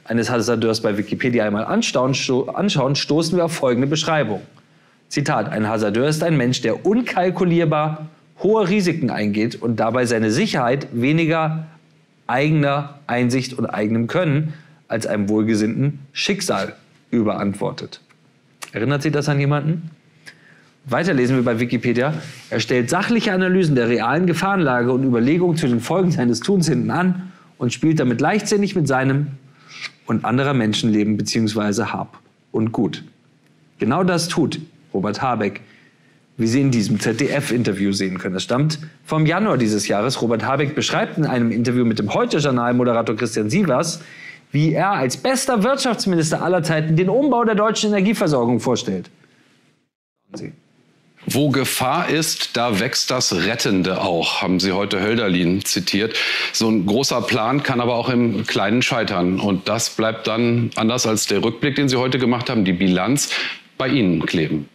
eines 0.04 0.30
Hasardeurs 0.30 0.82
bei 0.82 0.98
Wikipedia 0.98 1.46
einmal 1.46 1.66
anschauen, 1.66 2.14
stoßen 2.16 3.38
wir 3.38 3.46
auf 3.46 3.54
folgende 3.54 3.88
Beschreibung. 3.88 4.42
Zitat, 5.10 5.50
ein 5.50 5.68
Hasardeur 5.68 6.08
ist 6.08 6.24
ein 6.24 6.38
Mensch, 6.38 6.62
der 6.62 6.86
unkalkulierbar 6.86 8.08
hohe 8.44 8.68
Risiken 8.68 9.10
eingeht 9.10 9.56
und 9.62 9.80
dabei 9.80 10.06
seine 10.06 10.32
Sicherheit 10.32 10.88
weniger 10.92 11.68
eigener 12.28 13.00
Einsicht 13.08 13.54
und 13.54 13.66
eigenem 13.66 14.08
Können 14.08 14.54
als 14.88 15.08
einem 15.08 15.30
wohlgesinnten 15.30 16.00
Schicksal 16.12 16.76
überantwortet. 17.12 18.02
Erinnert 18.74 19.02
sich 19.04 19.12
das 19.12 19.30
an 19.30 19.40
jemanden? 19.40 19.90
Weiter 20.88 21.14
lesen 21.16 21.36
wir 21.36 21.44
bei 21.44 21.60
Wikipedia. 21.60 22.14
Er 22.52 22.60
stellt 22.60 22.92
sachliche 22.92 23.34
Analysen 23.34 23.76
der 23.76 23.90
realen 23.90 24.28
Gefahrenlage 24.28 24.92
und 24.92 25.04
Überlegungen 25.04 25.58
zu 25.58 25.68
den 25.68 25.80
Folgen 25.80 26.12
seines 26.12 26.42
Tuns 26.42 26.68
hinten 26.68 26.92
an 26.92 27.32
und 27.58 27.74
spielt 27.74 28.00
damit 28.00 28.22
leichtsinnig 28.22 28.76
mit 28.76 28.88
seinem 28.88 29.28
und 30.06 30.26
anderer 30.26 30.54
Menschenleben 30.54 31.18
bzw. 31.18 31.86
Hab 31.86 32.20
und 32.52 32.72
Gut. 32.72 33.04
Genau 33.80 34.04
das 34.04 34.28
tut 34.28 34.60
Robert 34.94 35.24
Habeck, 35.24 35.62
wie 36.38 36.46
Sie 36.46 36.62
in 36.62 36.70
diesem 36.70 37.00
ZDF-Interview 37.00 37.92
sehen 37.92 38.20
können. 38.20 38.36
Es 38.36 38.44
stammt 38.44 38.78
vom 39.04 39.26
Januar 39.26 39.58
dieses 39.58 39.88
Jahres. 39.88 40.22
Robert 40.22 40.46
Habeck 40.46 40.76
beschreibt 40.76 41.18
in 41.18 41.26
einem 41.26 41.52
Interview 41.52 41.84
mit 41.84 41.98
dem 41.98 42.14
Heute-Journal-Moderator 42.14 43.16
Christian 43.16 43.50
Sievers, 43.50 44.02
wie 44.52 44.74
er 44.74 44.92
als 44.92 45.18
bester 45.18 45.64
Wirtschaftsminister 45.64 46.44
aller 46.44 46.62
Zeiten 46.62 46.96
den 46.96 47.10
Umbau 47.10 47.44
der 47.44 47.56
deutschen 47.56 47.90
Energieversorgung 47.90 48.60
vorstellt. 48.60 49.10
Sie. 50.34 50.54
Wo 51.28 51.50
Gefahr 51.50 52.10
ist, 52.10 52.56
da 52.56 52.80
wächst 52.80 53.10
das 53.10 53.34
Rettende 53.34 54.02
auch, 54.02 54.42
haben 54.42 54.60
Sie 54.60 54.72
heute 54.72 55.02
Hölderlin 55.02 55.66
zitiert. 55.66 56.16
So 56.54 56.70
ein 56.70 56.86
großer 56.86 57.22
Plan 57.22 57.64
kann 57.64 57.82
aber 57.82 57.96
auch 57.96 58.10
im 58.10 58.46
Kleinen 58.46 58.82
scheitern. 58.82 59.40
Und 59.40 59.68
das 59.68 59.90
bleibt 59.90 60.28
dann, 60.28 60.70
anders 60.76 61.08
als 61.08 61.26
der 61.26 61.44
Rückblick, 61.44 61.76
den 61.76 61.90
Sie 61.90 61.98
heute 61.98 62.20
gemacht 62.20 62.50
haben, 62.50 62.64
die 62.64 62.74
Bilanz 62.74 63.32
bei 63.78 63.88
Ihnen 63.88 64.26
kleben. 64.26 64.70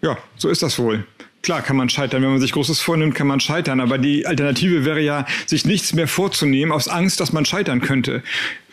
Ja, 0.00 0.16
so 0.36 0.48
ist 0.48 0.62
das 0.62 0.78
wohl. 0.78 1.06
Klar 1.48 1.62
kann 1.62 1.76
man 1.78 1.88
scheitern, 1.88 2.20
wenn 2.20 2.28
man 2.28 2.40
sich 2.40 2.52
Großes 2.52 2.78
vornimmt, 2.78 3.14
kann 3.14 3.26
man 3.26 3.40
scheitern. 3.40 3.80
Aber 3.80 3.96
die 3.96 4.26
Alternative 4.26 4.84
wäre 4.84 5.00
ja, 5.00 5.24
sich 5.46 5.64
nichts 5.64 5.94
mehr 5.94 6.06
vorzunehmen 6.06 6.72
aus 6.72 6.88
Angst, 6.88 7.20
dass 7.20 7.32
man 7.32 7.46
scheitern 7.46 7.80
könnte. 7.80 8.22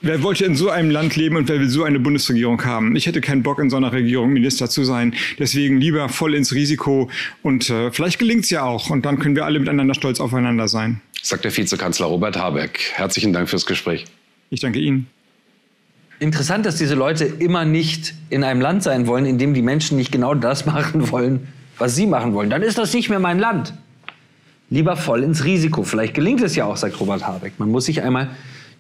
Wer 0.02 0.24
wollte 0.24 0.44
in 0.44 0.58
so 0.58 0.70
einem 0.70 0.90
Land 0.90 1.16
leben 1.16 1.38
und 1.38 1.48
wer 1.48 1.62
will 1.62 1.70
so 1.70 1.86
eine 1.86 2.02
Bundesregierung 2.02 2.66
haben? 2.66 2.98
Ich 2.98 3.08
hätte 3.08 3.22
keinen 3.22 3.44
Bock, 3.44 3.60
in 3.60 3.70
so 3.70 3.78
einer 3.78 3.94
Regierung 3.94 4.34
Minister 4.34 4.70
zu 4.70 4.84
sein. 4.84 5.16
Deswegen 5.40 5.80
lieber 5.80 6.10
voll 6.10 6.36
ins 6.36 6.54
Risiko. 6.54 7.10
Und 7.44 7.70
äh, 7.70 7.92
vielleicht 7.92 8.20
gelingt 8.20 8.44
es 8.44 8.50
ja 8.50 8.64
auch. 8.64 8.90
Und 8.90 9.06
dann 9.06 9.20
können 9.20 9.38
wir 9.38 9.46
alle 9.46 9.60
miteinander 9.60 9.94
stolz 9.94 10.20
aufeinander 10.20 10.68
sein. 10.68 11.00
Sagt 11.22 11.46
der 11.46 11.56
Vizekanzler 11.56 12.08
Robert 12.08 12.36
Habeck. 12.36 12.92
Herzlichen 12.96 13.32
Dank 13.32 13.48
fürs 13.48 13.66
Gespräch. 13.66 14.04
Ich 14.50 14.60
danke 14.60 14.80
Ihnen. 14.80 15.08
Interessant, 16.20 16.66
dass 16.66 16.76
diese 16.76 16.96
Leute 16.96 17.24
immer 17.24 17.64
nicht 17.64 18.16
in 18.30 18.44
einem 18.44 18.60
Land 18.60 18.84
sein 18.84 19.08
wollen, 19.08 19.26
in 19.26 19.38
dem 19.38 19.54
die 19.54 19.62
Menschen 19.62 19.96
nicht 19.96 20.12
genau 20.12 20.34
das 20.34 20.66
machen 20.66 21.10
wollen, 21.10 21.48
was 21.78 21.96
sie 21.96 22.06
machen 22.06 22.34
wollen, 22.34 22.50
dann 22.50 22.62
ist 22.62 22.78
das 22.78 22.94
nicht 22.94 23.10
mehr 23.10 23.20
mein 23.20 23.40
Land. 23.40 23.74
Lieber 24.70 24.96
voll 24.96 25.24
ins 25.24 25.44
Risiko. 25.44 25.84
Vielleicht 25.84 26.14
gelingt 26.14 26.42
es 26.42 26.56
ja 26.56 26.66
auch, 26.66 26.78
sagt 26.78 27.00
Robert 27.00 27.28
Habeck. 27.28 27.54
Man 27.60 27.70
muss 27.70 27.86
sich 27.86 28.02
einmal 28.02 28.30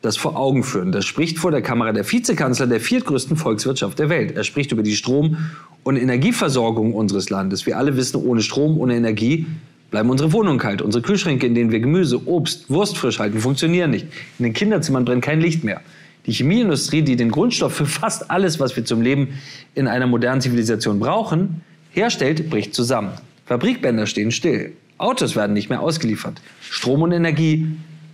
das 0.01 0.17
vor 0.17 0.37
Augen 0.37 0.63
führen. 0.63 0.91
Das 0.91 1.05
spricht 1.05 1.37
vor 1.37 1.51
der 1.51 1.61
Kamera 1.61 1.91
der 1.91 2.09
Vizekanzler 2.09 2.67
der 2.67 2.79
viertgrößten 2.79 3.37
Volkswirtschaft 3.37 3.99
der 3.99 4.09
Welt. 4.09 4.35
Er 4.35 4.43
spricht 4.43 4.71
über 4.71 4.83
die 4.83 4.95
Strom- 4.95 5.37
und 5.83 5.97
Energieversorgung 5.97 6.93
unseres 6.93 7.29
Landes. 7.29 7.65
Wir 7.65 7.77
alle 7.77 7.97
wissen, 7.97 8.17
ohne 8.17 8.41
Strom, 8.41 8.79
ohne 8.79 8.95
Energie 8.95 9.45
bleiben 9.91 10.09
unsere 10.09 10.33
Wohnungen 10.33 10.59
kalt. 10.59 10.81
Unsere 10.81 11.03
Kühlschränke, 11.03 11.45
in 11.45 11.55
denen 11.55 11.71
wir 11.71 11.79
Gemüse, 11.79 12.27
Obst, 12.27 12.69
Wurst 12.69 12.97
frisch 12.97 13.19
halten, 13.19 13.39
funktionieren 13.39 13.91
nicht. 13.91 14.07
In 14.39 14.43
den 14.43 14.53
Kinderzimmern 14.53 15.05
brennt 15.05 15.23
kein 15.23 15.39
Licht 15.39 15.63
mehr. 15.63 15.81
Die 16.25 16.33
Chemieindustrie, 16.33 17.03
die 17.03 17.15
den 17.15 17.29
Grundstoff 17.29 17.73
für 17.73 17.85
fast 17.85 18.31
alles, 18.31 18.59
was 18.59 18.75
wir 18.75 18.83
zum 18.83 19.01
Leben 19.01 19.39
in 19.75 19.87
einer 19.87 20.07
modernen 20.07 20.41
Zivilisation 20.41 20.99
brauchen, 20.99 21.61
herstellt, 21.95 22.49
bricht 22.49 22.73
zusammen. 22.73 23.11
Fabrikbänder 23.45 24.05
stehen 24.07 24.31
still. 24.31 24.73
Autos 24.97 25.35
werden 25.35 25.53
nicht 25.53 25.69
mehr 25.69 25.81
ausgeliefert. 25.81 26.41
Strom 26.61 27.01
und 27.01 27.11
Energie, 27.11 27.67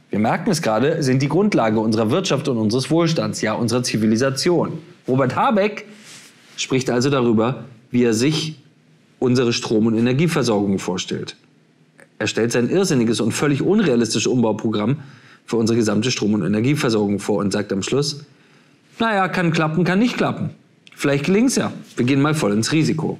wir 0.09 0.19
merken 0.19 0.49
es 0.49 0.61
gerade, 0.61 1.03
sind 1.03 1.21
die 1.21 1.29
Grundlage 1.29 1.79
unserer 1.79 2.11
Wirtschaft 2.11 2.47
und 2.47 2.57
unseres 2.57 2.89
Wohlstands, 2.89 3.41
ja 3.41 3.53
unserer 3.53 3.83
Zivilisation. 3.83 4.79
Robert 5.07 5.35
Habeck 5.35 5.85
spricht 6.57 6.89
also 6.89 7.09
darüber, 7.09 7.65
wie 7.91 8.03
er 8.03 8.13
sich 8.13 8.55
unsere 9.19 9.53
Strom- 9.53 9.85
und 9.85 9.97
Energieversorgung 9.97 10.79
vorstellt. 10.79 11.35
Er 12.19 12.27
stellt 12.27 12.51
sein 12.51 12.69
irrsinniges 12.69 13.19
und 13.21 13.31
völlig 13.31 13.61
unrealistisches 13.61 14.27
Umbauprogramm 14.27 14.97
für 15.45 15.57
unsere 15.57 15.77
gesamte 15.77 16.11
Strom- 16.11 16.33
und 16.33 16.43
Energieversorgung 16.43 17.19
vor 17.19 17.37
und 17.37 17.51
sagt 17.51 17.71
am 17.73 17.83
Schluss, 17.83 18.25
naja, 18.99 19.27
kann 19.27 19.51
klappen, 19.51 19.83
kann 19.83 19.99
nicht 19.99 20.17
klappen. 20.17 20.51
Vielleicht 20.95 21.25
gelingt's 21.25 21.55
ja. 21.55 21.71
Wir 21.95 22.05
gehen 22.05 22.21
mal 22.21 22.35
voll 22.35 22.53
ins 22.53 22.71
Risiko. 22.71 23.19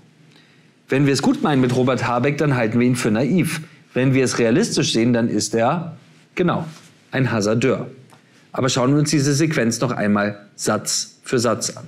Wenn 0.91 1.05
wir 1.05 1.13
es 1.13 1.21
gut 1.21 1.41
meinen 1.41 1.61
mit 1.61 1.73
Robert 1.73 2.05
Habeck, 2.05 2.37
dann 2.37 2.57
halten 2.57 2.77
wir 2.77 2.85
ihn 2.85 2.97
für 2.97 3.11
naiv. 3.11 3.61
Wenn 3.93 4.13
wir 4.13 4.25
es 4.25 4.39
realistisch 4.39 4.91
sehen, 4.91 5.13
dann 5.13 5.29
ist 5.29 5.55
er, 5.55 5.95
genau, 6.35 6.65
ein 7.11 7.31
Hasardeur. 7.31 7.89
Aber 8.51 8.67
schauen 8.67 8.91
wir 8.91 8.99
uns 8.99 9.09
diese 9.09 9.33
Sequenz 9.33 9.79
noch 9.79 9.91
einmal 9.91 10.47
Satz 10.57 11.21
für 11.23 11.39
Satz 11.39 11.69
an. 11.77 11.85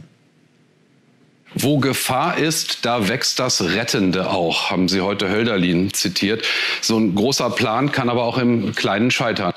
Wo 1.53 1.79
Gefahr 1.79 2.37
ist, 2.37 2.85
da 2.85 3.09
wächst 3.09 3.39
das 3.39 3.61
Rettende 3.61 4.29
auch, 4.29 4.71
haben 4.71 4.87
Sie 4.87 5.01
heute 5.01 5.29
Hölderlin 5.29 5.93
zitiert. 5.93 6.45
So 6.79 6.97
ein 6.97 7.13
großer 7.13 7.49
Plan 7.49 7.91
kann 7.91 8.07
aber 8.09 8.23
auch 8.23 8.37
im 8.37 8.73
Kleinen 8.73 9.11
scheitern. 9.11 9.51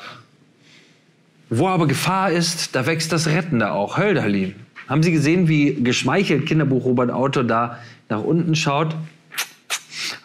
Wo 1.50 1.68
aber 1.68 1.86
Gefahr 1.86 2.32
ist, 2.32 2.74
da 2.74 2.84
wächst 2.86 3.12
das 3.12 3.28
Rettende 3.28 3.70
auch. 3.70 3.96
Hölderlin. 3.96 4.56
Haben 4.88 5.04
Sie 5.04 5.12
gesehen, 5.12 5.46
wie 5.46 5.72
geschmeichelt 5.74 6.46
Kinderbuch 6.46 6.84
Robert 6.84 7.12
Autor 7.12 7.44
da 7.44 7.78
nach 8.08 8.24
unten 8.24 8.56
schaut? 8.56 8.96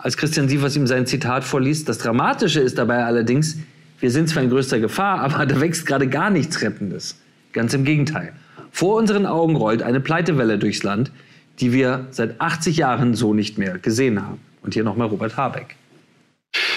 Als 0.03 0.17
Christian 0.17 0.49
Sievers 0.49 0.75
ihm 0.75 0.87
sein 0.87 1.05
Zitat 1.05 1.43
vorliest. 1.43 1.87
Das 1.87 1.99
Dramatische 1.99 2.59
ist 2.59 2.77
dabei 2.77 3.03
allerdings, 3.03 3.57
wir 3.99 4.09
sind 4.09 4.29
zwar 4.29 4.41
in 4.41 4.49
größter 4.49 4.79
Gefahr, 4.79 5.19
aber 5.21 5.45
da 5.45 5.61
wächst 5.61 5.85
gerade 5.85 6.07
gar 6.07 6.29
nichts 6.29 6.61
Rettendes. 6.61 7.19
Ganz 7.53 7.73
im 7.73 7.83
Gegenteil. 7.83 8.33
Vor 8.71 8.97
unseren 8.97 9.25
Augen 9.25 9.55
rollt 9.55 9.83
eine 9.83 9.99
Pleitewelle 9.99 10.57
durchs 10.57 10.83
Land, 10.83 11.11
die 11.59 11.73
wir 11.73 12.07
seit 12.11 12.39
80 12.41 12.77
Jahren 12.77 13.13
so 13.13 13.33
nicht 13.33 13.57
mehr 13.57 13.77
gesehen 13.77 14.21
haben. 14.21 14.39
Und 14.63 14.73
hier 14.73 14.83
nochmal 14.83 15.07
Robert 15.07 15.37
Habeck. 15.37 15.75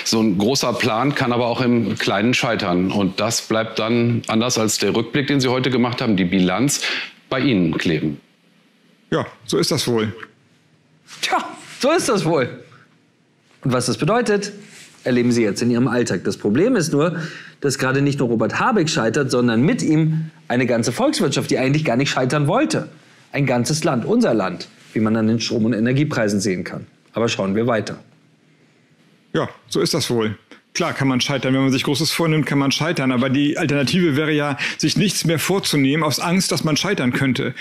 So 0.04 0.20
ein 0.20 0.36
großer 0.36 0.72
Plan 0.74 1.14
kann 1.14 1.32
aber 1.32 1.46
auch 1.46 1.60
im 1.60 1.96
Kleinen 1.96 2.34
scheitern. 2.34 2.90
Und 2.90 3.20
das 3.20 3.42
bleibt 3.42 3.78
dann, 3.78 4.22
anders 4.26 4.58
als 4.58 4.78
der 4.78 4.94
Rückblick, 4.94 5.28
den 5.28 5.40
Sie 5.40 5.48
heute 5.48 5.70
gemacht 5.70 6.02
haben, 6.02 6.16
die 6.16 6.24
Bilanz 6.24 6.82
bei 7.30 7.40
Ihnen 7.40 7.76
kleben. 7.78 8.20
Ja, 9.10 9.26
so 9.46 9.56
ist 9.56 9.70
das 9.70 9.86
wohl. 9.86 10.12
Tja, 11.22 11.38
so 11.80 11.90
ist 11.92 12.08
das 12.08 12.24
wohl. 12.24 12.63
Und 13.64 13.72
was 13.72 13.86
das 13.86 13.96
bedeutet, 13.96 14.52
erleben 15.04 15.32
Sie 15.32 15.42
jetzt 15.42 15.62
in 15.62 15.70
Ihrem 15.70 15.88
Alltag. 15.88 16.22
Das 16.24 16.36
Problem 16.36 16.76
ist 16.76 16.92
nur, 16.92 17.16
dass 17.60 17.78
gerade 17.78 18.02
nicht 18.02 18.18
nur 18.18 18.28
Robert 18.28 18.60
Habeck 18.60 18.88
scheitert, 18.88 19.30
sondern 19.30 19.62
mit 19.62 19.82
ihm 19.82 20.30
eine 20.48 20.66
ganze 20.66 20.92
Volkswirtschaft, 20.92 21.50
die 21.50 21.58
eigentlich 21.58 21.84
gar 21.84 21.96
nicht 21.96 22.10
scheitern 22.10 22.46
wollte. 22.46 22.88
Ein 23.32 23.46
ganzes 23.46 23.82
Land, 23.84 24.04
unser 24.04 24.34
Land, 24.34 24.68
wie 24.92 25.00
man 25.00 25.16
an 25.16 25.26
den 25.26 25.40
Strom- 25.40 25.64
und 25.64 25.72
Energiepreisen 25.72 26.40
sehen 26.40 26.62
kann. 26.62 26.86
Aber 27.12 27.28
schauen 27.28 27.54
wir 27.54 27.66
weiter. 27.66 27.98
Ja, 29.32 29.48
so 29.68 29.80
ist 29.80 29.94
das 29.94 30.08
wohl. 30.10 30.38
Klar 30.74 30.92
kann 30.92 31.06
man 31.06 31.20
scheitern. 31.20 31.54
Wenn 31.54 31.62
man 31.62 31.70
sich 31.70 31.84
Großes 31.84 32.10
vornimmt, 32.10 32.46
kann 32.46 32.58
man 32.58 32.72
scheitern. 32.72 33.12
Aber 33.12 33.30
die 33.30 33.56
Alternative 33.56 34.16
wäre 34.16 34.32
ja, 34.32 34.58
sich 34.76 34.96
nichts 34.96 35.24
mehr 35.24 35.38
vorzunehmen 35.38 36.02
aus 36.02 36.18
Angst, 36.18 36.50
dass 36.50 36.64
man 36.64 36.76
scheitern 36.76 37.12
könnte. 37.12 37.54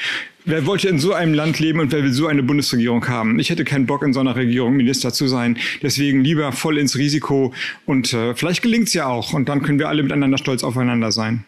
Wer 0.46 0.66
wollte 0.66 0.90
in 0.90 0.98
so 0.98 1.14
einem 1.14 1.36
Land 1.36 1.60
leben 1.60 1.80
und 1.80 1.92
wer 1.92 2.04
will 2.04 2.12
so 2.12 2.26
eine 2.26 2.42
Bundesregierung 2.42 3.08
haben? 3.08 3.38
Ich 3.38 3.52
hätte 3.52 3.66
keinen 3.66 3.86
Bock, 3.86 4.02
in 4.02 4.14
so 4.14 4.20
einer 4.20 4.36
Regierung 4.36 4.76
Minister 4.76 5.14
zu 5.14 5.28
sein. 5.28 5.60
Deswegen 5.84 6.24
lieber 6.24 6.52
voll 6.52 6.80
ins 6.80 6.98
Risiko. 6.98 7.54
Und 7.86 8.14
äh, 8.14 8.34
vielleicht 8.34 8.64
gelingt 8.64 8.88
es 8.88 8.96
ja 8.96 9.06
auch. 9.06 9.32
Und 9.34 9.48
dann 9.48 9.62
können 9.62 9.78
wir 9.78 9.90
alle 9.90 10.02
miteinander 10.02 10.40
stolz 10.40 10.64
aufeinander 10.64 11.12
sein. 11.12 11.46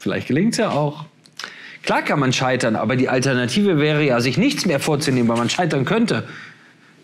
Vielleicht 0.00 0.26
gelingt 0.26 0.54
es 0.54 0.58
ja 0.58 0.70
auch. 0.70 1.04
Klar 1.84 2.02
kann 2.02 2.18
man 2.18 2.32
scheitern, 2.32 2.74
aber 2.74 2.96
die 2.96 3.08
Alternative 3.08 3.78
wäre 3.78 4.04
ja, 4.04 4.20
sich 4.20 4.36
nichts 4.36 4.66
mehr 4.66 4.80
vorzunehmen, 4.80 5.28
weil 5.28 5.36
man 5.36 5.48
scheitern 5.48 5.84
könnte. 5.84 6.26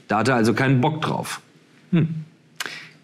Da 0.09 0.19
hat 0.19 0.29
er 0.29 0.35
also 0.35 0.53
keinen 0.53 0.81
Bock 0.81 1.01
drauf. 1.01 1.41
Hm. 1.93 2.25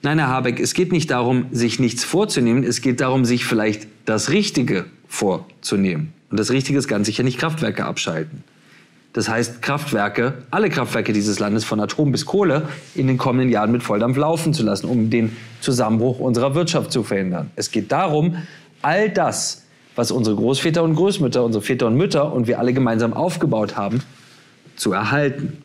Nein, 0.04 0.18
Herr 0.18 0.28
Habeck, 0.28 0.60
es 0.60 0.74
geht 0.74 0.92
nicht 0.92 1.10
darum, 1.10 1.46
sich 1.50 1.80
nichts 1.80 2.04
vorzunehmen, 2.04 2.62
es 2.62 2.82
geht 2.82 3.00
darum, 3.00 3.24
sich 3.24 3.46
vielleicht 3.46 3.88
das 4.04 4.28
Richtige 4.28 4.84
vorzunehmen. 5.08 6.12
Und 6.30 6.38
das 6.38 6.50
Richtige 6.50 6.78
ist 6.78 6.88
ganz 6.88 7.06
sicher 7.06 7.22
nicht 7.22 7.38
Kraftwerke 7.38 7.86
abschalten. 7.86 8.44
Das 9.14 9.30
heißt, 9.30 9.62
Kraftwerke, 9.62 10.34
alle 10.50 10.68
Kraftwerke 10.68 11.14
dieses 11.14 11.38
Landes 11.38 11.64
von 11.64 11.80
Atom 11.80 12.12
bis 12.12 12.26
Kohle 12.26 12.68
in 12.94 13.06
den 13.06 13.16
kommenden 13.16 13.48
Jahren 13.48 13.72
mit 13.72 13.82
Volldampf 13.82 14.18
laufen 14.18 14.52
zu 14.52 14.62
lassen, 14.62 14.88
um 14.88 15.08
den 15.08 15.34
Zusammenbruch 15.62 16.18
unserer 16.18 16.54
Wirtschaft 16.54 16.92
zu 16.92 17.02
verhindern. 17.02 17.50
Es 17.56 17.70
geht 17.70 17.90
darum, 17.90 18.36
all 18.82 19.08
das, 19.08 19.62
was 19.96 20.10
unsere 20.10 20.36
Großväter 20.36 20.82
und 20.82 20.96
Großmütter, 20.96 21.42
unsere 21.42 21.64
Väter 21.64 21.86
und 21.86 21.96
Mütter 21.96 22.30
und 22.30 22.46
wir 22.46 22.58
alle 22.58 22.74
gemeinsam 22.74 23.14
aufgebaut 23.14 23.78
haben, 23.78 24.02
zu 24.76 24.92
erhalten. 24.92 25.62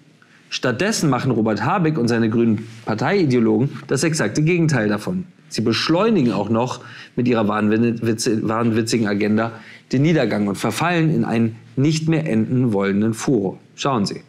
Stattdessen 0.50 1.10
machen 1.10 1.32
Robert 1.32 1.64
Habeck 1.64 1.98
und 1.98 2.08
seine 2.08 2.30
grünen 2.30 2.68
Parteiideologen 2.86 3.80
das 3.88 4.04
exakte 4.04 4.42
Gegenteil 4.42 4.90
davon. 4.90 5.26
Sie 5.48 5.62
beschleunigen 5.62 6.32
auch 6.32 6.50
noch 6.50 6.82
mit 7.16 7.28
ihrer 7.28 7.48
wahnwitzigen 7.48 9.08
Agenda 9.08 9.52
den 9.92 10.04
Niedergang 10.04 10.48
und 10.48 10.56
verfallen 10.56 11.14
in 11.14 11.26
einen 11.26 11.56
nicht 11.76 12.08
mehr 12.08 12.28
enden 12.28 12.74
wollenden 12.74 13.14
Furor. 13.14 13.58
Schauen 13.76 14.06
Sie. 14.06 14.22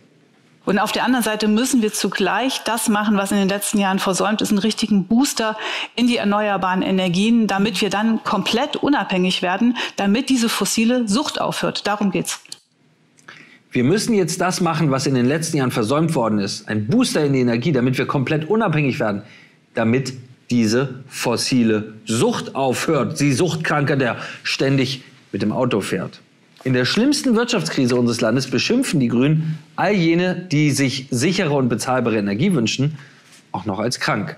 Und 0.67 0.79
auf 0.79 0.93
der 0.93 1.05
anderen 1.05 1.25
Seite 1.25 1.49
müssen 1.49 1.83
wir 1.83 1.93
zugleich 1.93 2.63
das 2.65 2.89
machen, 2.89 3.17
was 3.17 3.33
in 3.33 3.39
den 3.39 3.49
letzten 3.49 3.79
Jahren 3.79 3.99
versäumt 3.99 4.41
ist, 4.41 4.51
einen 4.51 4.59
richtigen 4.59 5.07
Booster 5.07 5.57
in 5.97 6.07
die 6.07 6.19
erneuerbaren 6.19 6.83
Energien, 6.83 7.47
damit 7.47 7.81
wir 7.81 7.91
dann 7.91 8.23
komplett 8.25 8.77
unabhängig 8.77 9.43
werden, 9.43 9.77
damit 9.97 10.29
diese 10.29 10.49
fossile 10.49 11.09
Sucht 11.09 11.41
aufhört. 11.41 11.87
Darum 11.87 12.11
geht's. 12.11 12.41
Wir 13.73 13.85
müssen 13.85 14.15
jetzt 14.15 14.41
das 14.41 14.61
machen, 14.61 14.91
was 14.91 15.07
in 15.07 15.15
den 15.15 15.27
letzten 15.27 15.59
Jahren 15.59 15.71
versäumt 15.71 16.15
worden 16.17 16.41
ist. 16.41 16.69
Ein 16.69 16.89
Booster 16.89 17.25
in 17.25 17.33
die 17.33 17.41
Energie, 17.41 17.71
damit 17.71 17.99
wir 17.99 18.07
komplett 18.07 18.49
unabhängig 18.49 18.99
werden. 18.99 19.23
Damit 19.75 20.13
diese 20.51 21.03
fossile 21.07 21.95
Sucht 22.05 22.57
aufhört. 22.57 23.21
Die 23.21 23.33
Suchtkranke, 23.33 23.97
der 23.97 24.17
ständig 24.43 25.03
mit 25.31 25.43
dem 25.43 25.53
Auto 25.53 25.81
fährt. 25.81 26.21
In 26.65 26.73
der 26.73 26.85
schlimmsten 26.85 27.37
Wirtschaftskrise 27.37 27.95
unseres 27.95 28.21
Landes 28.21 28.49
beschimpfen 28.49 28.99
die 28.99 29.09
Grünen 29.09 29.59
all 29.77 29.95
jene, 29.95 30.35
die 30.35 30.73
sich 30.73 31.07
sichere 31.11 31.53
und 31.53 31.69
bezahlbare 31.69 32.19
Energie 32.19 32.53
wünschen, 32.53 32.99
auch 33.53 33.65
noch 33.65 33.79
als 33.79 34.01
krank, 34.01 34.37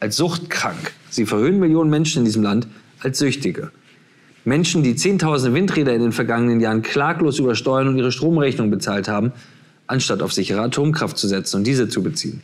als 0.00 0.16
suchtkrank. 0.16 0.92
Sie 1.10 1.26
verhöhnen 1.26 1.60
Millionen 1.60 1.90
Menschen 1.90 2.20
in 2.20 2.24
diesem 2.24 2.42
Land 2.42 2.66
als 3.00 3.18
Süchtige. 3.18 3.70
Menschen, 4.50 4.82
die 4.82 4.96
zehntausende 4.96 5.54
Windräder 5.54 5.94
in 5.94 6.02
den 6.02 6.10
vergangenen 6.10 6.58
Jahren 6.58 6.82
klaglos 6.82 7.38
über 7.38 7.54
Steuern 7.54 7.86
und 7.86 7.96
ihre 7.96 8.10
Stromrechnung 8.10 8.68
bezahlt 8.68 9.06
haben, 9.06 9.30
anstatt 9.86 10.22
auf 10.22 10.32
sichere 10.32 10.60
Atomkraft 10.60 11.16
zu 11.16 11.28
setzen 11.28 11.58
und 11.58 11.68
diese 11.68 11.88
zu 11.88 12.02
beziehen. 12.02 12.42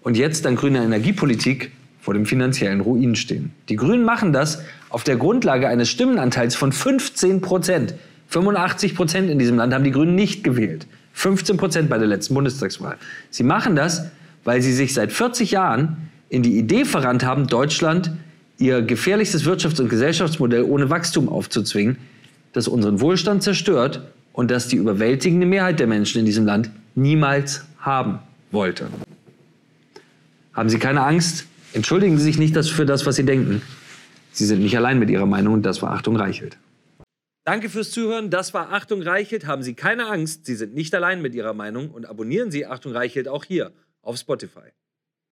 Und 0.00 0.16
jetzt 0.16 0.46
dank 0.46 0.58
grüner 0.58 0.82
Energiepolitik 0.82 1.70
vor 2.00 2.14
dem 2.14 2.24
finanziellen 2.24 2.80
Ruin 2.80 3.16
stehen. 3.16 3.52
Die 3.68 3.76
Grünen 3.76 4.02
machen 4.02 4.32
das 4.32 4.62
auf 4.88 5.04
der 5.04 5.16
Grundlage 5.16 5.68
eines 5.68 5.90
Stimmenanteils 5.90 6.54
von 6.54 6.72
15 6.72 7.42
Prozent. 7.42 7.96
85 8.28 8.94
Prozent 8.94 9.28
in 9.28 9.38
diesem 9.38 9.58
Land 9.58 9.74
haben 9.74 9.84
die 9.84 9.90
Grünen 9.90 10.14
nicht 10.14 10.42
gewählt. 10.44 10.86
15 11.12 11.58
Prozent 11.58 11.90
bei 11.90 11.98
der 11.98 12.08
letzten 12.08 12.32
Bundestagswahl. 12.32 12.96
Sie 13.28 13.42
machen 13.42 13.76
das, 13.76 14.06
weil 14.44 14.62
sie 14.62 14.72
sich 14.72 14.94
seit 14.94 15.12
40 15.12 15.50
Jahren 15.50 16.08
in 16.30 16.42
die 16.42 16.56
Idee 16.56 16.86
verrannt 16.86 17.26
haben, 17.26 17.46
Deutschland 17.46 18.10
ihr 18.62 18.82
gefährlichstes 18.82 19.44
Wirtschafts- 19.44 19.80
und 19.80 19.88
Gesellschaftsmodell 19.88 20.62
ohne 20.62 20.88
Wachstum 20.88 21.28
aufzuzwingen, 21.28 21.98
das 22.52 22.68
unseren 22.68 23.00
Wohlstand 23.00 23.42
zerstört 23.42 24.02
und 24.32 24.50
das 24.50 24.68
die 24.68 24.76
überwältigende 24.76 25.46
Mehrheit 25.46 25.80
der 25.80 25.86
Menschen 25.86 26.20
in 26.20 26.24
diesem 26.24 26.46
Land 26.46 26.70
niemals 26.94 27.64
haben 27.78 28.20
wollte. 28.50 28.88
Haben 30.52 30.68
Sie 30.68 30.78
keine 30.78 31.02
Angst? 31.02 31.46
Entschuldigen 31.72 32.18
Sie 32.18 32.24
sich 32.24 32.38
nicht 32.38 32.56
für 32.56 32.86
das, 32.86 33.04
was 33.06 33.16
Sie 33.16 33.24
denken. 33.24 33.62
Sie 34.30 34.46
sind 34.46 34.60
nicht 34.60 34.76
allein 34.76 34.98
mit 34.98 35.10
Ihrer 35.10 35.26
Meinung 35.26 35.54
und 35.54 35.62
das 35.62 35.82
war 35.82 35.92
Achtung 35.92 36.16
Reichelt. 36.16 36.56
Danke 37.44 37.68
fürs 37.68 37.90
Zuhören. 37.90 38.30
Das 38.30 38.54
war 38.54 38.72
Achtung 38.72 39.02
Reichelt. 39.02 39.46
Haben 39.46 39.62
Sie 39.62 39.74
keine 39.74 40.06
Angst. 40.06 40.46
Sie 40.46 40.54
sind 40.54 40.74
nicht 40.74 40.94
allein 40.94 41.20
mit 41.20 41.34
Ihrer 41.34 41.54
Meinung 41.54 41.90
und 41.90 42.06
abonnieren 42.06 42.50
Sie 42.50 42.66
Achtung 42.66 42.92
Reichelt 42.92 43.26
auch 43.26 43.44
hier 43.44 43.72
auf 44.02 44.16
Spotify. 44.16 44.70